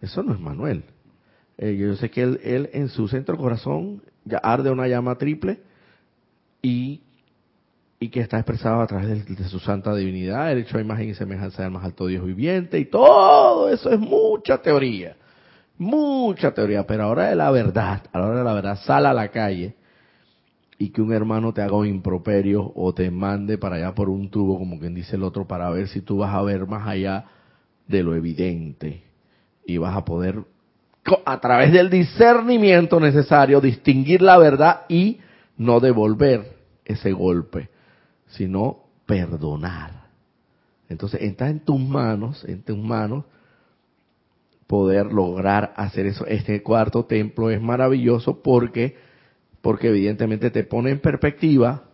[0.00, 0.84] Eso no es Manuel.
[1.58, 5.58] Eh, yo sé que él, él en su centro corazón ya arde una llama triple
[6.60, 7.00] y,
[7.98, 11.14] y que está expresado a través de, su santa divinidad, el hecho de imagen y
[11.14, 15.16] semejanza del más alto Dios viviente y todo eso es mucha teoría.
[15.78, 19.12] Mucha teoría, pero ahora de la verdad, a la hora de la verdad, sal a
[19.12, 19.74] la calle
[20.78, 24.30] y que un hermano te haga un improperio o te mande para allá por un
[24.30, 27.24] tubo, como quien dice el otro, para ver si tú vas a ver más allá
[27.86, 29.02] de lo evidente
[29.64, 30.44] y vas a poder,
[31.24, 35.18] a través del discernimiento necesario, distinguir la verdad y
[35.56, 37.70] no devolver ese golpe,
[38.26, 40.06] sino perdonar.
[40.88, 43.24] Entonces está en tus manos, en tus manos,
[44.66, 46.26] poder lograr hacer eso.
[46.26, 48.96] Este cuarto templo es maravilloso porque
[49.60, 51.84] porque evidentemente te pone en perspectiva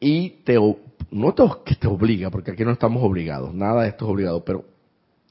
[0.00, 0.58] y te
[1.10, 4.44] no te, que te obliga, porque aquí no estamos obligados, nada de esto es obligado,
[4.44, 4.64] pero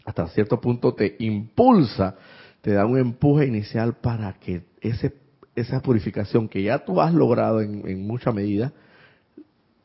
[0.06, 2.16] hasta cierto punto te impulsa,
[2.62, 5.16] te da un empuje inicial para que ese,
[5.56, 8.74] esa purificación que ya tú has logrado en, mucha medida,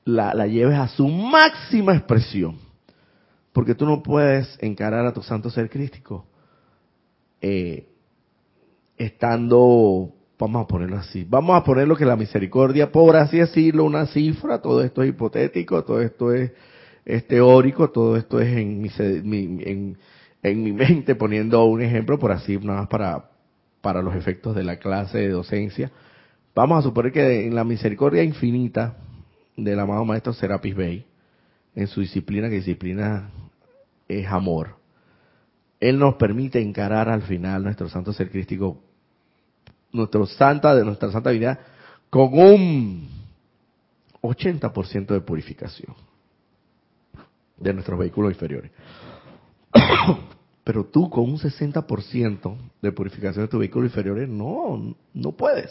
[0.05, 2.59] la, la, lleves a su máxima expresión.
[3.53, 6.27] Porque tú no puedes encarar a tu santo ser crístico
[7.41, 7.89] eh,
[8.99, 11.27] estando Vamos a ponerlo así.
[11.29, 15.83] Vamos a ponerlo que la misericordia, por así decirlo, una cifra, todo esto es hipotético,
[15.85, 16.53] todo esto es,
[17.27, 19.97] teórico, todo esto es en mi, en,
[20.43, 23.31] en mi mente, poniendo un ejemplo, por así, nada más para,
[23.81, 25.91] para los efectos de la clase de docencia.
[26.55, 28.97] Vamos a suponer que en la misericordia infinita
[29.57, 31.07] del amado maestro Serapis Bey,
[31.75, 33.31] en su disciplina, que disciplina
[34.09, 34.77] es amor,
[35.81, 38.83] él nos permite encarar al final nuestro santo ser crístico
[39.97, 41.59] nuestro santa, de nuestra santa divinidad,
[42.11, 43.09] con un,
[44.23, 45.95] 80% de purificación
[47.57, 48.71] de nuestros vehículos inferiores.
[50.65, 55.71] Pero tú con un 60% de purificación de tus vehículos inferiores, no, no puedes.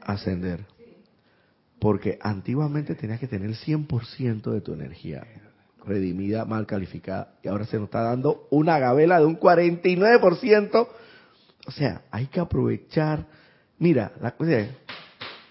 [0.00, 0.64] ascender.
[1.78, 5.26] Porque antiguamente tenías que tener el 100% de tu energía
[5.84, 10.88] redimida mal calificada y ahora se nos está dando una gabela de un 49%.
[11.66, 13.26] O sea, hay que aprovechar.
[13.82, 14.68] Mira, la cosa es,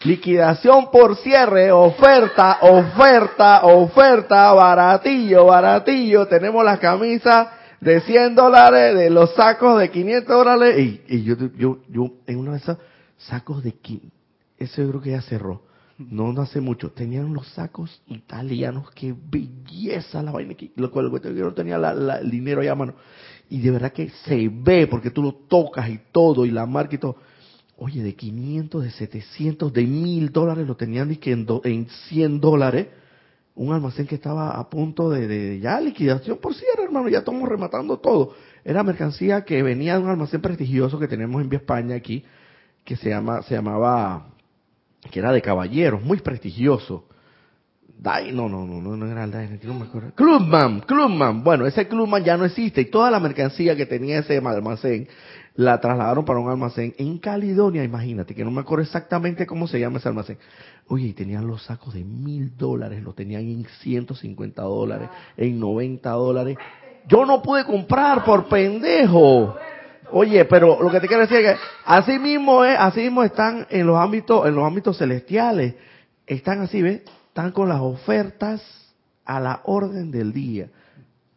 [0.05, 6.27] Liquidación por cierre, oferta, oferta, oferta, baratillo, baratillo.
[6.27, 7.49] Tenemos las camisas
[7.81, 10.79] de 100 dólares, de los sacos de 500 dólares.
[10.79, 12.77] Y, y yo, yo, yo, en una de esas
[13.17, 14.09] sacos de 500,
[14.57, 15.63] ese yo creo que ya cerró.
[15.97, 16.89] No, no hace mucho.
[16.89, 18.89] Tenían los sacos italianos.
[18.91, 20.55] Qué belleza la vaina.
[20.77, 22.93] Lo cual yo no tenía la, el dinero allá a mano.
[23.49, 26.95] Y de verdad que se ve porque tú lo tocas y todo y la marca
[26.95, 27.17] y todo
[27.83, 32.89] Oye, de 500, de 700, de 1000 dólares lo tenían en, en 100 dólares.
[33.55, 37.09] Un almacén que estaba a punto de, ya liquidación por cierre, hermano.
[37.09, 38.35] Ya estamos rematando todo.
[38.63, 42.23] Era mercancía que venía de un almacén prestigioso que tenemos en Vía España aquí,
[42.85, 44.27] que se llama, se llamaba,
[45.09, 47.07] que era de caballeros, muy prestigioso.
[47.97, 50.13] Dai, no, no, no, no, era el Dai, no me acuerdo.
[50.13, 51.43] Clubman, Clubman.
[51.43, 55.07] Bueno, ese Clubman ya no existe y toda la mercancía que tenía ese almacén
[55.61, 59.79] la trasladaron para un almacén en Caledonia, imagínate, que no me acuerdo exactamente cómo se
[59.79, 60.37] llama ese almacén.
[60.87, 66.09] Oye, y tenían los sacos de mil dólares, lo tenían en 150 dólares, en 90
[66.09, 66.57] dólares.
[67.07, 69.55] Yo no pude comprar por pendejo.
[70.11, 73.67] Oye, pero lo que te quiero decir es que así mismo es, así mismo están
[73.69, 75.75] en los ámbitos, en los ámbitos celestiales.
[76.25, 77.03] Están así, ¿ves?
[77.27, 78.61] Están con las ofertas
[79.25, 80.69] a la orden del día.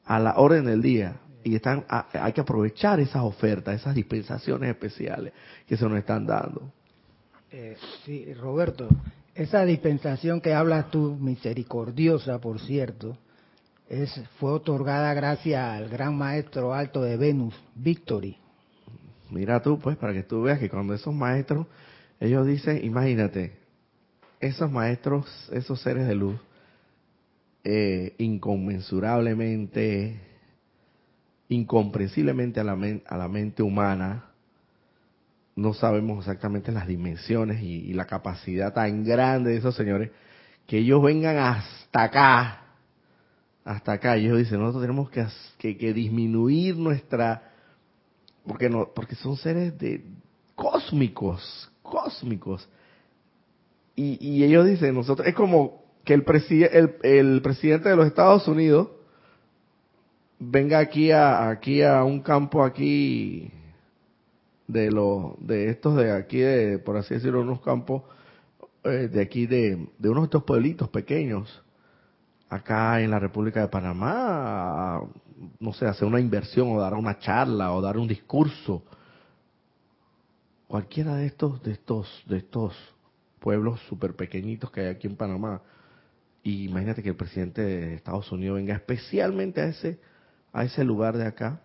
[0.06, 5.32] A la orden del día y están hay que aprovechar esas ofertas, esas dispensaciones especiales
[5.66, 6.72] que se nos están dando.
[7.52, 8.88] Eh, sí, Roberto,
[9.34, 13.16] esa dispensación que hablas tú, misericordiosa, por cierto,
[13.88, 18.38] es fue otorgada gracias al gran maestro alto de Venus, Victory.
[19.30, 21.66] Mira tú, pues, para que tú veas que cuando esos maestros,
[22.20, 23.56] ellos dicen, imagínate,
[24.40, 26.36] esos maestros, esos seres de luz,
[27.64, 30.33] eh, inconmensurablemente
[31.48, 34.24] incomprensiblemente a la, a la mente humana,
[35.56, 40.10] no sabemos exactamente las dimensiones y, la capacidad tan grande de esos señores,
[40.66, 42.60] que ellos vengan hasta acá,
[43.64, 47.52] hasta acá, y ellos dicen, nosotros tenemos que, que, disminuir nuestra,
[48.46, 50.04] porque no, porque son seres de
[50.54, 52.68] cósmicos, cósmicos,
[53.94, 56.24] y, y ellos dicen, nosotros, es como que el,
[56.72, 58.88] el, el presidente de los Estados Unidos
[60.50, 63.50] venga aquí a aquí a un campo aquí
[64.66, 68.02] de los de estos de aquí de por así decirlo unos campos
[68.84, 71.62] eh, de aquí de, de unos de estos pueblitos pequeños
[72.48, 75.02] acá en la República de Panamá
[75.60, 78.84] no sé hacer una inversión o dar una charla o dar un discurso.
[80.66, 82.74] Cualquiera de estos de estos de estos
[83.38, 85.62] pueblos súper pequeñitos que hay aquí en Panamá
[86.42, 89.98] y imagínate que el presidente de Estados Unidos venga especialmente a ese
[90.54, 91.60] a ese lugar de acá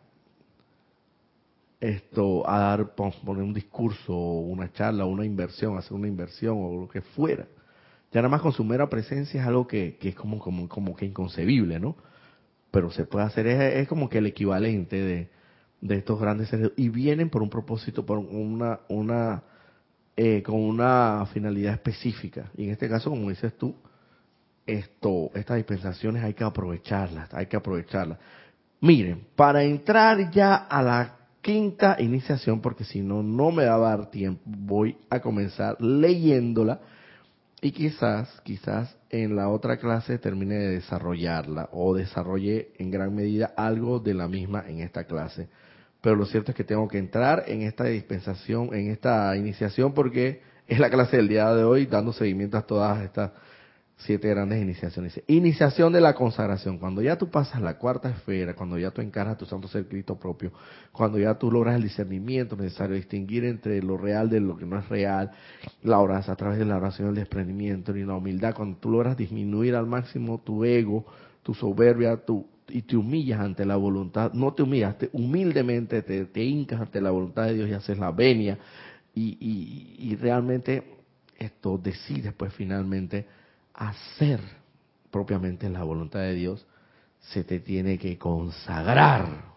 [1.79, 6.89] esto a dar poner un discurso una charla una inversión hacer una inversión o lo
[6.89, 7.47] que fuera
[8.11, 10.95] Ya nada más con su mera presencia es algo que, que es como, como, como
[10.95, 11.95] que inconcebible, ¿no?
[12.71, 15.29] Pero se puede hacer, es, es como que el equivalente de,
[15.81, 16.71] de estos grandes seres.
[16.75, 19.43] Y vienen por un propósito, por una, una,
[20.15, 22.51] eh, con una finalidad específica.
[22.57, 23.75] Y en este caso, como dices tú,
[24.65, 28.19] esto, estas dispensaciones hay que aprovecharlas, hay que aprovecharlas.
[28.82, 33.95] Miren, para entrar ya a la quinta iniciación, porque si no, no me va a
[33.95, 36.80] dar tiempo, voy a comenzar leyéndola
[37.61, 43.53] y quizás, quizás en la otra clase termine de desarrollarla o desarrolle en gran medida
[43.57, 45.49] algo de la misma en esta clase.
[46.01, 50.41] Pero lo cierto es que tengo que entrar en esta dispensación, en esta iniciación, porque
[50.67, 53.32] es la clase del día de hoy, dando seguimiento a todas estas
[53.99, 55.21] siete grandes iniciaciones.
[55.27, 56.77] Iniciación de la consagración.
[56.77, 60.17] Cuando ya tú pasas la cuarta esfera, cuando ya tú encaras tu santo ser Cristo
[60.17, 60.53] propio,
[60.93, 64.79] cuando ya tú logras el discernimiento necesario, distinguir entre lo real de lo que no
[64.79, 65.31] es real,
[65.83, 69.17] la oración, a través de la oración, el desprendimiento y la humildad, cuando tú logras
[69.17, 71.05] disminuir al máximo tu ego,
[71.43, 76.23] tu soberbia, tu, y te humillas ante la voluntad, no te humillas, te, humildemente te,
[76.25, 78.57] te hincas ante la voluntad de Dios y haces la venia,
[79.13, 80.85] y, y, y realmente
[81.37, 83.25] esto decides pues finalmente
[83.80, 84.41] hacer
[85.09, 86.67] propiamente la voluntad de Dios,
[87.19, 89.49] se te tiene que consagrar.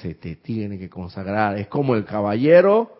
[0.00, 1.56] Se te tiene que consagrar.
[1.56, 2.98] Es como el caballero,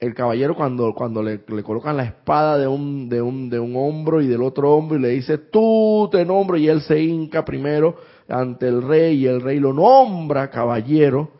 [0.00, 4.20] el caballero cuando, cuando le, colocan la espada de un, de, un, de un hombro
[4.20, 7.96] y del otro hombro y le dice, tú te nombro, y él se hinca primero
[8.28, 11.30] ante el rey y el rey lo nombra caballero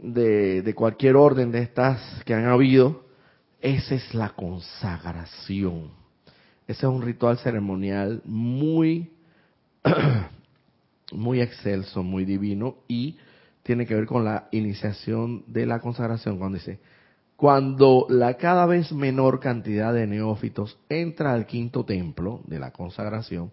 [0.00, 3.02] de, de cualquier orden de estas que han habido.
[3.60, 5.97] Esa es la consagración
[6.68, 9.10] ese es un ritual ceremonial muy,
[11.12, 13.16] muy excelso, muy divino y
[13.62, 16.38] tiene que ver con la iniciación de la consagración.
[16.38, 16.78] Cuando dice,
[17.36, 23.50] cuando la cada vez menor cantidad de neófitos entra al quinto templo de la consagración,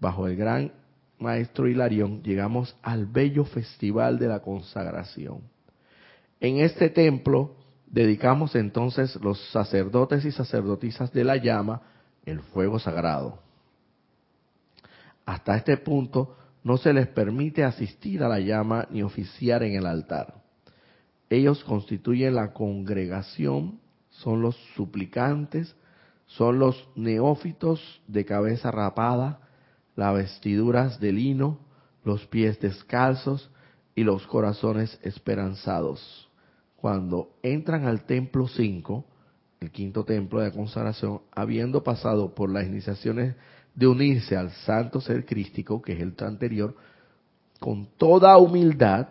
[0.00, 0.72] bajo el gran
[1.18, 5.42] maestro Hilarión, llegamos al bello festival de la consagración.
[6.40, 7.56] En este templo
[7.86, 11.82] dedicamos entonces los sacerdotes y sacerdotisas de la llama
[12.24, 13.38] el fuego sagrado.
[15.26, 19.86] Hasta este punto no se les permite asistir a la llama ni oficiar en el
[19.86, 20.42] altar.
[21.30, 25.74] Ellos constituyen la congregación, son los suplicantes,
[26.26, 29.40] son los neófitos de cabeza rapada,
[29.96, 31.58] las vestiduras de lino,
[32.04, 33.50] los pies descalzos
[33.94, 36.30] y los corazones esperanzados.
[36.76, 39.04] Cuando entran al templo 5,
[39.64, 43.34] el quinto templo de consagración, habiendo pasado por las iniciaciones
[43.74, 46.76] de unirse al santo ser crístico, que es el anterior,
[47.58, 49.08] con toda humildad,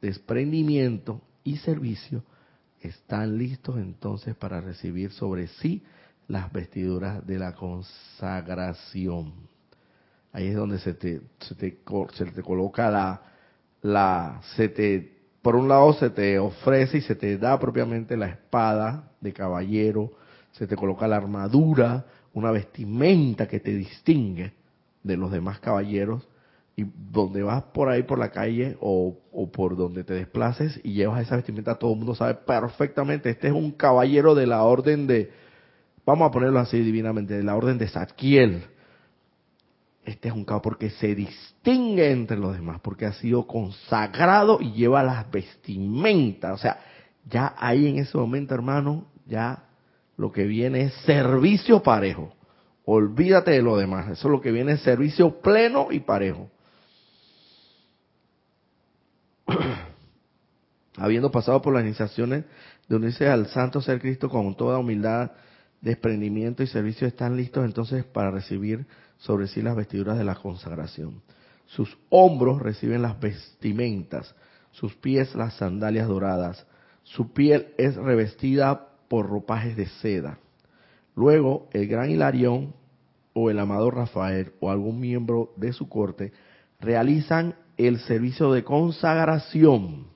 [0.00, 2.22] desprendimiento y servicio,
[2.80, 5.82] están listos entonces para recibir sobre sí
[6.28, 9.32] las vestiduras de la consagración.
[10.32, 11.78] Ahí es donde se te, se te,
[12.12, 13.22] se te coloca la,
[13.82, 15.15] la, se te
[15.46, 20.10] por un lado se te ofrece y se te da propiamente la espada de caballero,
[20.50, 24.54] se te coloca la armadura, una vestimenta que te distingue
[25.04, 26.28] de los demás caballeros,
[26.74, 29.20] y donde vas por ahí por la calle o,
[29.52, 33.54] por donde te desplaces y llevas esa vestimenta, todo el mundo sabe perfectamente, este es
[33.54, 35.30] un caballero de la orden de,
[36.04, 38.64] vamos a ponerlo así divinamente, de la orden de Zadkiel
[40.06, 44.72] este es un caos porque se distingue entre los demás, porque ha sido consagrado y
[44.72, 46.52] lleva las vestimentas.
[46.52, 46.78] O sea,
[47.28, 49.64] ya ahí en ese momento, hermano, ya
[50.16, 52.32] lo que viene es servicio parejo.
[52.84, 54.08] Olvídate de lo demás.
[54.08, 56.48] Eso es lo que viene es servicio pleno y parejo.
[60.96, 62.44] Habiendo pasado por las iniciaciones
[62.88, 65.32] de unirse al Santo Ser Cristo con toda humildad,
[65.86, 68.86] desprendimiento y servicio, están listos entonces para recibir
[69.18, 71.22] sobre sí las vestiduras de la consagración.
[71.66, 74.34] Sus hombros reciben las vestimentas,
[74.72, 76.66] sus pies las sandalias doradas,
[77.04, 80.38] su piel es revestida por ropajes de seda.
[81.14, 82.74] Luego el gran Hilarión
[83.32, 86.32] o el amado Rafael o algún miembro de su corte
[86.80, 90.08] realizan el servicio de consagración.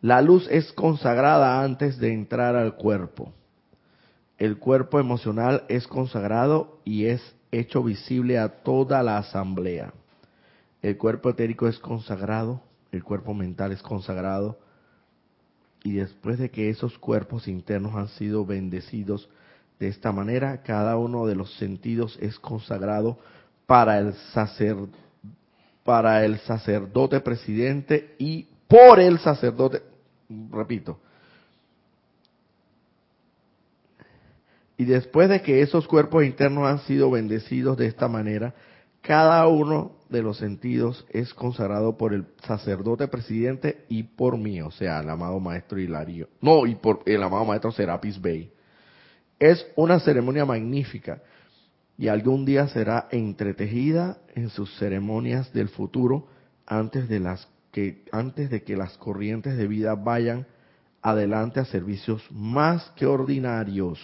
[0.00, 3.34] La luz es consagrada antes de entrar al cuerpo.
[4.38, 9.92] El cuerpo emocional es consagrado y es hecho visible a toda la asamblea.
[10.80, 14.58] El cuerpo etérico es consagrado, el cuerpo mental es consagrado,
[15.84, 19.28] y después de que esos cuerpos internos han sido bendecidos
[19.78, 23.18] de esta manera, cada uno de los sentidos es consagrado
[23.66, 24.14] para el,
[25.82, 29.82] para el sacerdote presidente y por el sacerdote,
[30.50, 31.00] repito,
[34.76, 38.54] Y después de que esos cuerpos internos han sido bendecidos de esta manera,
[39.02, 44.70] cada uno de los sentidos es consagrado por el sacerdote presidente y por mí, o
[44.70, 46.28] sea, el amado maestro Hilario.
[46.40, 48.52] No, y por el amado maestro Serapis Bey.
[49.40, 51.20] Es una ceremonia magnífica
[51.98, 56.28] y algún día será entretejida en sus ceremonias del futuro
[56.66, 60.46] antes de las que antes de que las corrientes de vida vayan
[61.00, 63.98] adelante a servicios más que ordinarios.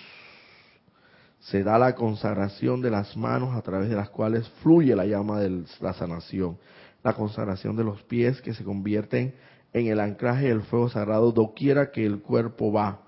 [1.40, 5.40] Se da la consagración de las manos a través de las cuales fluye la llama
[5.40, 6.58] de la sanación.
[7.02, 9.34] La consagración de los pies que se convierten
[9.72, 13.02] en el anclaje del fuego sagrado doquiera que el cuerpo va.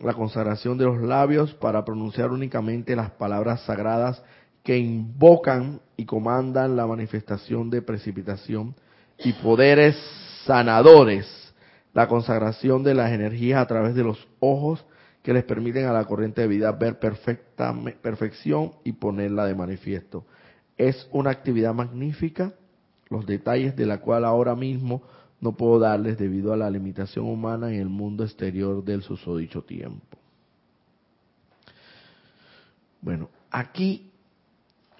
[0.00, 4.22] La consagración de los labios para pronunciar únicamente las palabras sagradas
[4.62, 8.74] que invocan y comandan la manifestación de precipitación
[9.18, 9.96] y poderes
[10.44, 11.38] sanadores
[11.98, 14.84] la consagración de las energías a través de los ojos
[15.28, 20.24] que les permiten a la corriente de vida ver perfecta, perfección y ponerla de manifiesto.
[20.78, 22.54] Es una actividad magnífica,
[23.10, 25.02] los detalles de la cual ahora mismo
[25.38, 30.16] no puedo darles debido a la limitación humana en el mundo exterior del susodicho tiempo.
[33.02, 34.10] Bueno, aquí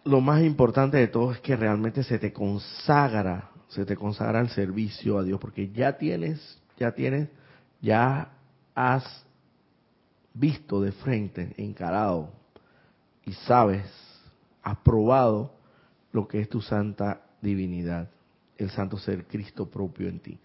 [0.04, 4.50] lo más importante de todo es que realmente se te consagra, se te consagra el
[4.50, 7.30] servicio a Dios, porque ya tienes ya tienes,
[7.80, 8.32] ya
[8.74, 9.24] has
[10.38, 12.30] visto de frente, encarado
[13.24, 13.84] y sabes,
[14.62, 15.52] has probado
[16.12, 18.08] lo que es tu santa divinidad,
[18.56, 20.38] el santo ser Cristo propio en ti.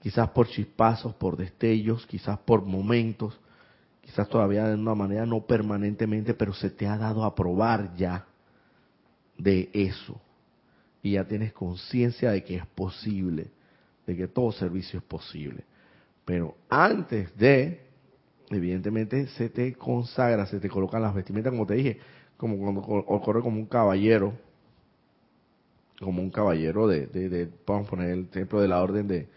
[0.00, 3.38] Quizás por chispazos, por destellos, quizás por momentos,
[4.02, 8.26] quizás todavía de una manera no permanentemente, pero se te ha dado a probar ya
[9.38, 10.20] de eso.
[11.02, 13.50] Y ya tienes conciencia de que es posible,
[14.06, 15.64] de que todo servicio es posible.
[16.24, 17.83] Pero antes de,
[18.54, 21.98] evidentemente, se te consagra, se te colocan las vestimentas, como te dije,
[22.36, 24.34] como cuando ocurre como un caballero,
[26.00, 29.28] como un caballero de, de, vamos a poner el templo de la orden de,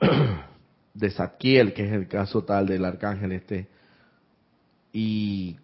[0.94, 3.68] de Zadkiel, que es el caso tal del arcángel este,
[4.92, 5.56] y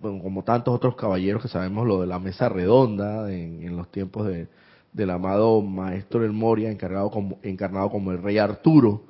[0.00, 4.26] como tantos otros caballeros que sabemos lo de la mesa redonda en, en los tiempos
[4.26, 4.48] de,
[4.92, 9.02] del amado maestro El Moria, encargado como, encarnado como el rey Arturo,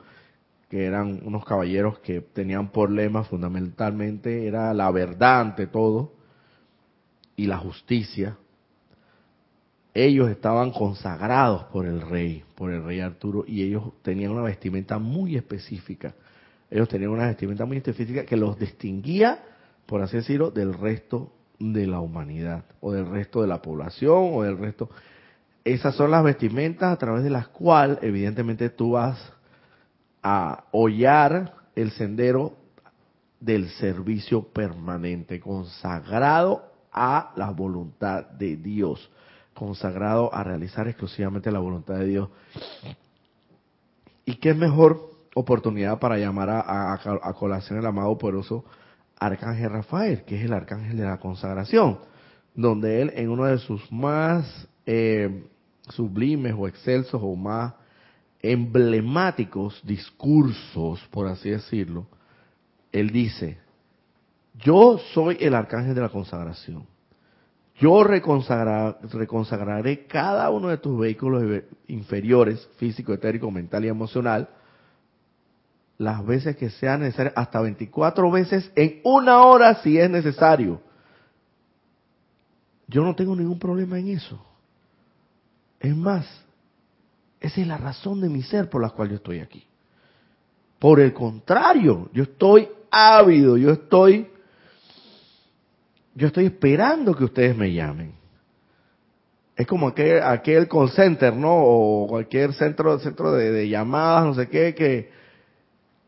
[0.69, 6.13] que eran unos caballeros que tenían por lema fundamentalmente era la verdad ante todo
[7.37, 8.37] y la justicia.
[9.95, 14.99] Ellos estaban consagrados por el rey, por el rey Arturo, y ellos tenían una vestimenta
[14.99, 16.15] muy específica.
[16.71, 19.43] Ellos tenían una vestimenta muy específica que los distinguía,
[19.87, 24.43] por así decirlo, del resto de la humanidad, o del resto de la población, o
[24.43, 24.91] del resto.
[25.65, 29.33] Esas son las vestimentas a través de las cuales, evidentemente, tú vas
[30.23, 32.55] a hollar el sendero
[33.41, 39.11] del servicio permanente, consagrado a la voluntad de Dios,
[39.55, 42.29] consagrado a realizar exclusivamente la voluntad de Dios.
[44.25, 48.65] ¿Y qué mejor oportunidad para llamar a, colación el amado poderoso
[49.19, 51.99] Arcángel Rafael, que es el arcángel de la consagración,
[52.55, 55.45] donde él en uno de sus más eh,
[55.91, 57.75] sublimes o excelsos o más
[58.41, 62.07] emblemáticos discursos, por así decirlo,
[62.93, 63.59] él dice,
[64.55, 66.87] yo soy el arcángel de la consagración.
[67.77, 74.49] Yo reconsagraré cada uno de tus vehículos inferiores, físico, etérico, mental y emocional,
[75.97, 80.81] las veces que sea necesario, hasta 24 veces en una hora si es necesario.
[82.89, 84.43] Yo no tengo ningún problema en eso.
[85.79, 86.27] Es más,
[87.41, 89.65] esa es la razón de mi ser por la cual yo estoy aquí.
[90.79, 94.29] Por el contrario, yo estoy ávido, yo estoy,
[96.15, 98.15] yo estoy esperando que ustedes me llamen.
[99.57, 101.53] Es como aquel, aquel call center, ¿no?
[101.53, 105.11] O cualquier centro, centro de, llamadas, no sé qué, que,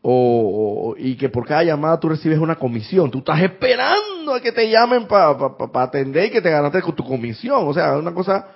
[0.01, 3.11] o, y que por cada llamada tú recibes una comisión.
[3.11, 5.35] Tú estás esperando a que te llamen para
[5.83, 7.67] atender y que te ganaste con tu comisión.
[7.67, 8.47] O sea, una cosa,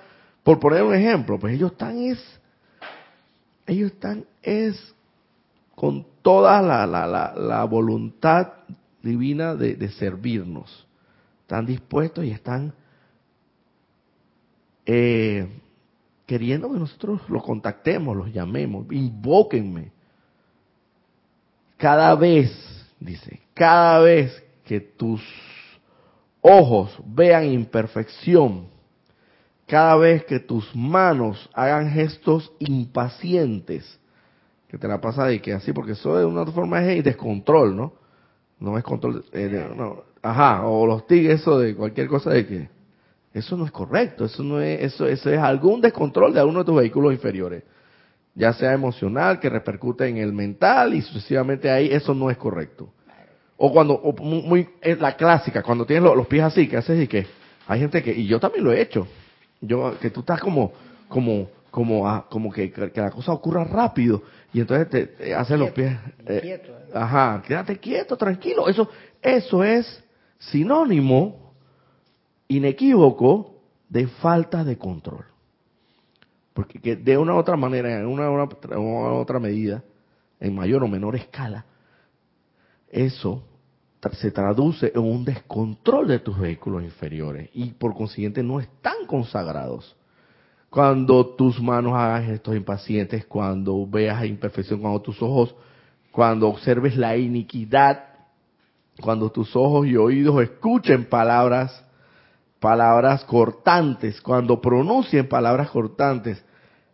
[0.42, 2.18] por poner un ejemplo, pues ellos están es
[3.66, 4.94] ellos están es
[5.74, 8.52] con toda la, la, la, voluntad
[9.02, 10.86] divina de, servirnos.
[11.42, 12.72] Están dispuestos y están
[14.86, 15.60] eh,
[16.24, 19.92] queriendo que nosotros los contactemos, los llamemos, invóquenme.
[21.76, 22.50] Cada vez,
[22.98, 25.22] dice, cada vez que tus
[26.40, 28.68] ojos vean imperfección,
[29.66, 33.98] cada vez que tus manos hagan gestos impacientes,
[34.68, 37.92] que te la pasa de que así, porque eso de una forma es descontrol, ¿no?
[38.58, 42.68] No es control, eh, no, ajá, o los TIC, eso de cualquier cosa de que
[43.34, 46.64] eso no es correcto, eso no es, eso, eso es algún descontrol de alguno de
[46.64, 47.64] tus vehículos inferiores,
[48.34, 52.92] ya sea emocional, que repercute en el mental y sucesivamente ahí, eso no es correcto.
[53.58, 56.76] O cuando, o muy, muy- es la clásica, cuando tienes los, los pies así, que
[56.76, 57.26] haces y que,
[57.66, 59.06] hay gente que, y yo también lo he hecho,
[59.60, 60.72] yo, que tú estás como,
[61.08, 65.58] como, como, ah, como que, que la cosa ocurra rápido, y entonces te, te haces
[65.58, 65.96] los pies,
[66.26, 66.90] eh, Quieto, eh.
[66.94, 68.88] ajá, quédate quieto, tranquilo, eso,
[69.22, 70.02] eso es
[70.38, 71.54] sinónimo
[72.48, 73.54] inequívoco
[73.88, 75.24] de falta de control.
[76.54, 79.82] Porque que de una u otra manera, en una u otra, medida,
[80.40, 81.66] en mayor o menor escala,
[82.88, 83.42] eso
[84.14, 89.96] se traduce en un descontrol de tus vehículos inferiores y por consiguiente no están consagrados.
[90.70, 95.54] Cuando tus manos hagan gestos impacientes, cuando veas imperfección, cuando tus ojos,
[96.10, 98.04] cuando observes la iniquidad,
[99.00, 101.84] cuando tus ojos y oídos escuchen palabras
[102.60, 106.42] palabras cortantes, cuando pronuncien palabras cortantes,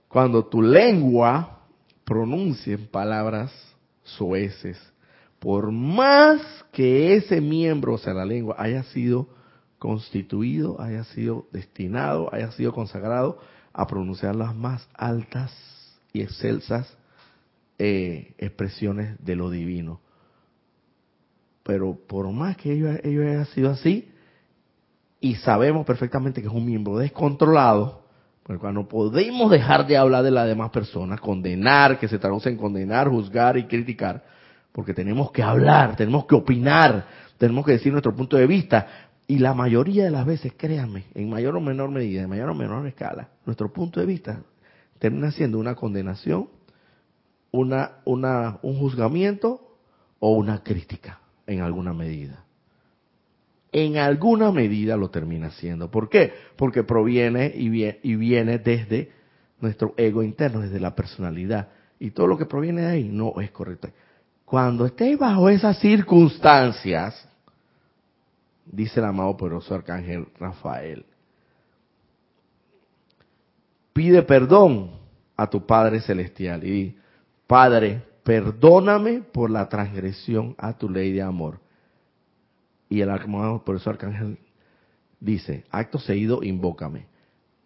[0.09, 1.61] cuando tu lengua
[2.05, 3.53] pronuncien palabras
[4.03, 4.79] soeces,
[5.43, 6.41] por más
[6.71, 9.27] que ese miembro, o sea, la lengua, haya sido
[9.81, 13.41] constituido, haya sido destinado, haya sido consagrado
[13.73, 15.53] a pronunciar las más altas
[16.13, 16.97] y excelsas
[17.77, 20.01] eh, expresiones de lo divino.
[21.65, 24.09] Pero por más que ello, haya sido así,
[25.21, 28.03] y sabemos perfectamente que es un miembro descontrolado,
[28.45, 32.21] por el cual no podemos dejar de hablar de las demás personas, condenar, que se
[32.21, 34.23] traduce en condenar, juzgar y criticar,
[34.73, 37.07] porque tenemos que hablar, tenemos que opinar,
[37.39, 38.87] tenemos que decir nuestro punto de vista,
[39.27, 42.55] y la mayoría de las veces, créanme, en mayor o menor medida, en mayor o
[42.55, 44.43] menor escala, nuestro punto de vista
[44.99, 46.49] termina siendo una condenación,
[47.51, 49.77] una, un juzgamiento
[50.21, 52.45] o una crítica en alguna medida
[53.73, 55.91] en alguna medida lo termina haciendo.
[55.91, 56.33] ¿Por qué?
[56.57, 59.11] Porque proviene y viene, y viene desde
[59.61, 61.71] nuestro ego interno, desde la personalidad.
[61.99, 63.89] Y todo lo que proviene de ahí no es correcto.
[64.53, 67.27] Cuando estés bajo esas circunstancias,
[68.67, 71.07] dice el amado poderoso arcángel Rafael,
[73.95, 74.91] pide perdón
[75.39, 76.95] a tu Padre Celestial y
[77.47, 81.59] Padre, perdóname por la transgresión a tu ley de amor.
[82.91, 84.39] Y el amado poderoso arcángel
[85.19, 87.07] dice, acto seguido, invócame.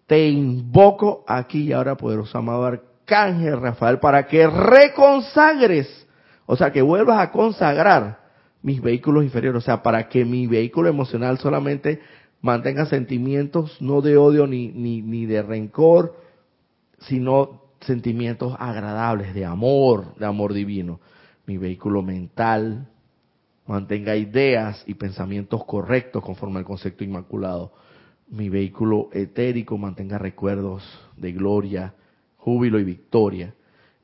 [0.06, 6.05] Te invoco aquí y ahora, poderoso amado arcángel Rafael, para que reconsagres,
[6.46, 8.20] o sea, que vuelvas a consagrar
[8.62, 12.00] mis vehículos inferiores, o sea, para que mi vehículo emocional solamente
[12.40, 16.16] mantenga sentimientos no de odio ni, ni, ni de rencor,
[17.00, 21.00] sino sentimientos agradables, de amor, de amor divino.
[21.46, 22.88] Mi vehículo mental
[23.66, 27.72] mantenga ideas y pensamientos correctos conforme al concepto inmaculado.
[28.28, 30.82] Mi vehículo etérico mantenga recuerdos
[31.16, 31.94] de gloria,
[32.36, 33.54] júbilo y victoria.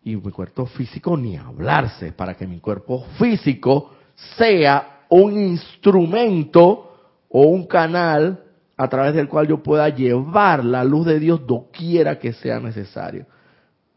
[0.05, 3.95] Y mi cuerpo físico ni hablarse, para que mi cuerpo físico
[4.37, 6.97] sea un instrumento
[7.29, 8.43] o un canal
[8.77, 13.27] a través del cual yo pueda llevar la luz de Dios doquiera que sea necesario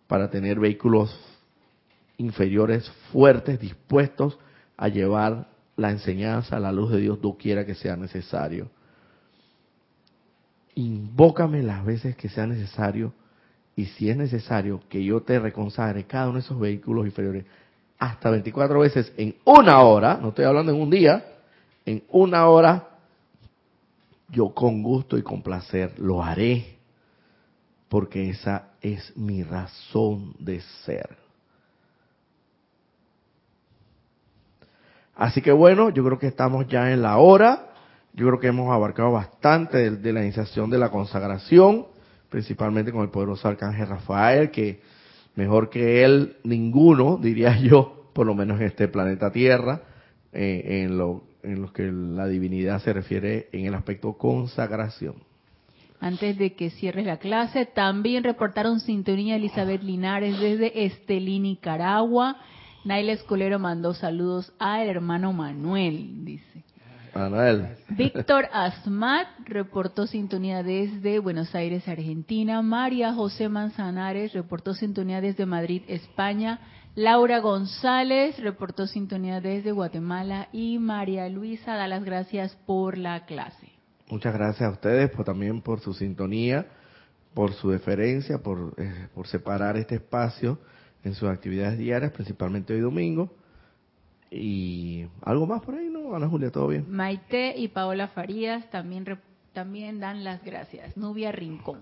[0.07, 1.17] para tener vehículos
[2.17, 4.37] inferiores fuertes, dispuestos
[4.77, 8.69] a llevar la enseñanza, la luz de Dios doquiera que sea necesario.
[10.75, 13.13] Invócame las veces que sea necesario
[13.75, 17.45] y si es necesario que yo te reconsagre cada uno de esos vehículos inferiores
[17.99, 21.25] hasta 24 veces en una hora, no estoy hablando en un día,
[21.85, 22.89] en una hora,
[24.29, 26.77] yo con gusto y con placer lo haré,
[27.89, 31.17] porque esa es mi razón de ser.
[35.15, 37.67] Así que bueno, yo creo que estamos ya en la hora,
[38.13, 41.87] yo creo que hemos abarcado bastante de, de la iniciación de la consagración,
[42.35, 44.81] principalmente con el poderoso arcángel Rafael, que
[45.35, 49.83] mejor que él ninguno, diría yo, por lo menos en este planeta Tierra,
[50.33, 55.15] eh, en lo en lo que la divinidad se refiere en el aspecto consagración.
[56.01, 62.35] Antes de que cierres la clase, también reportaron sintonía Elizabeth Linares desde Estelí, Nicaragua.
[62.83, 66.64] Naila Escolero mandó saludos al hermano Manuel, dice.
[67.91, 72.61] Víctor Asmat reportó sintonía desde Buenos Aires, Argentina.
[72.61, 76.59] María José Manzanares reportó sintonía desde Madrid, España.
[76.93, 80.49] Laura González reportó sintonía desde Guatemala.
[80.51, 83.71] Y María Luisa da las gracias por la clase.
[84.09, 86.67] Muchas gracias a ustedes por, también por su sintonía,
[87.33, 90.59] por su deferencia, por, eh, por separar este espacio
[91.05, 93.31] en sus actividades diarias, principalmente hoy domingo.
[94.35, 96.15] Y algo más por ahí, ¿no?
[96.15, 96.85] Ana Julia, ¿todo bien?
[96.89, 99.05] Maite y Paola Farías también,
[99.53, 100.95] también dan las gracias.
[100.97, 101.79] Nubia Rincón.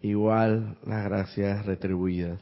[0.00, 2.40] Igual las gracias retribuidas.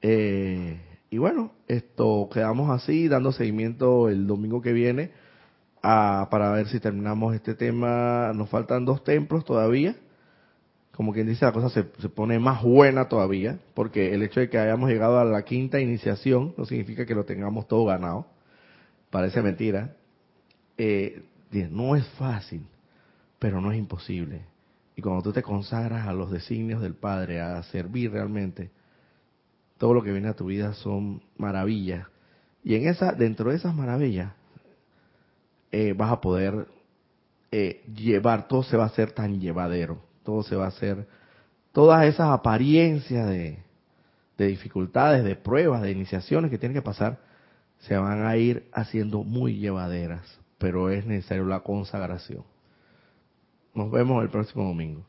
[0.00, 5.10] Eh, y bueno, esto quedamos así, dando seguimiento el domingo que viene
[5.82, 8.32] a, para ver si terminamos este tema.
[8.34, 9.96] Nos faltan dos templos todavía.
[10.92, 14.50] Como quien dice, la cosa se, se pone más buena todavía, porque el hecho de
[14.50, 18.26] que hayamos llegado a la quinta iniciación no significa que lo tengamos todo ganado.
[19.10, 19.94] Parece mentira.
[20.76, 21.22] Eh,
[21.70, 22.66] no es fácil,
[23.38, 24.42] pero no es imposible.
[24.96, 28.70] Y cuando tú te consagras a los designios del Padre, a servir realmente,
[29.78, 32.06] todo lo que viene a tu vida son maravillas.
[32.64, 34.32] Y en esa, dentro de esas maravillas,
[35.70, 36.66] eh, vas a poder
[37.52, 41.06] eh, llevar, todo se va a hacer tan llevadero, todo se va a hacer,
[41.72, 43.58] todas esas apariencias de,
[44.36, 47.18] de dificultades, de pruebas, de iniciaciones que tienen que pasar,
[47.80, 52.44] se van a ir haciendo muy llevaderas, pero es necesario la consagración.
[53.74, 55.04] Nos vemos el próximo domingo.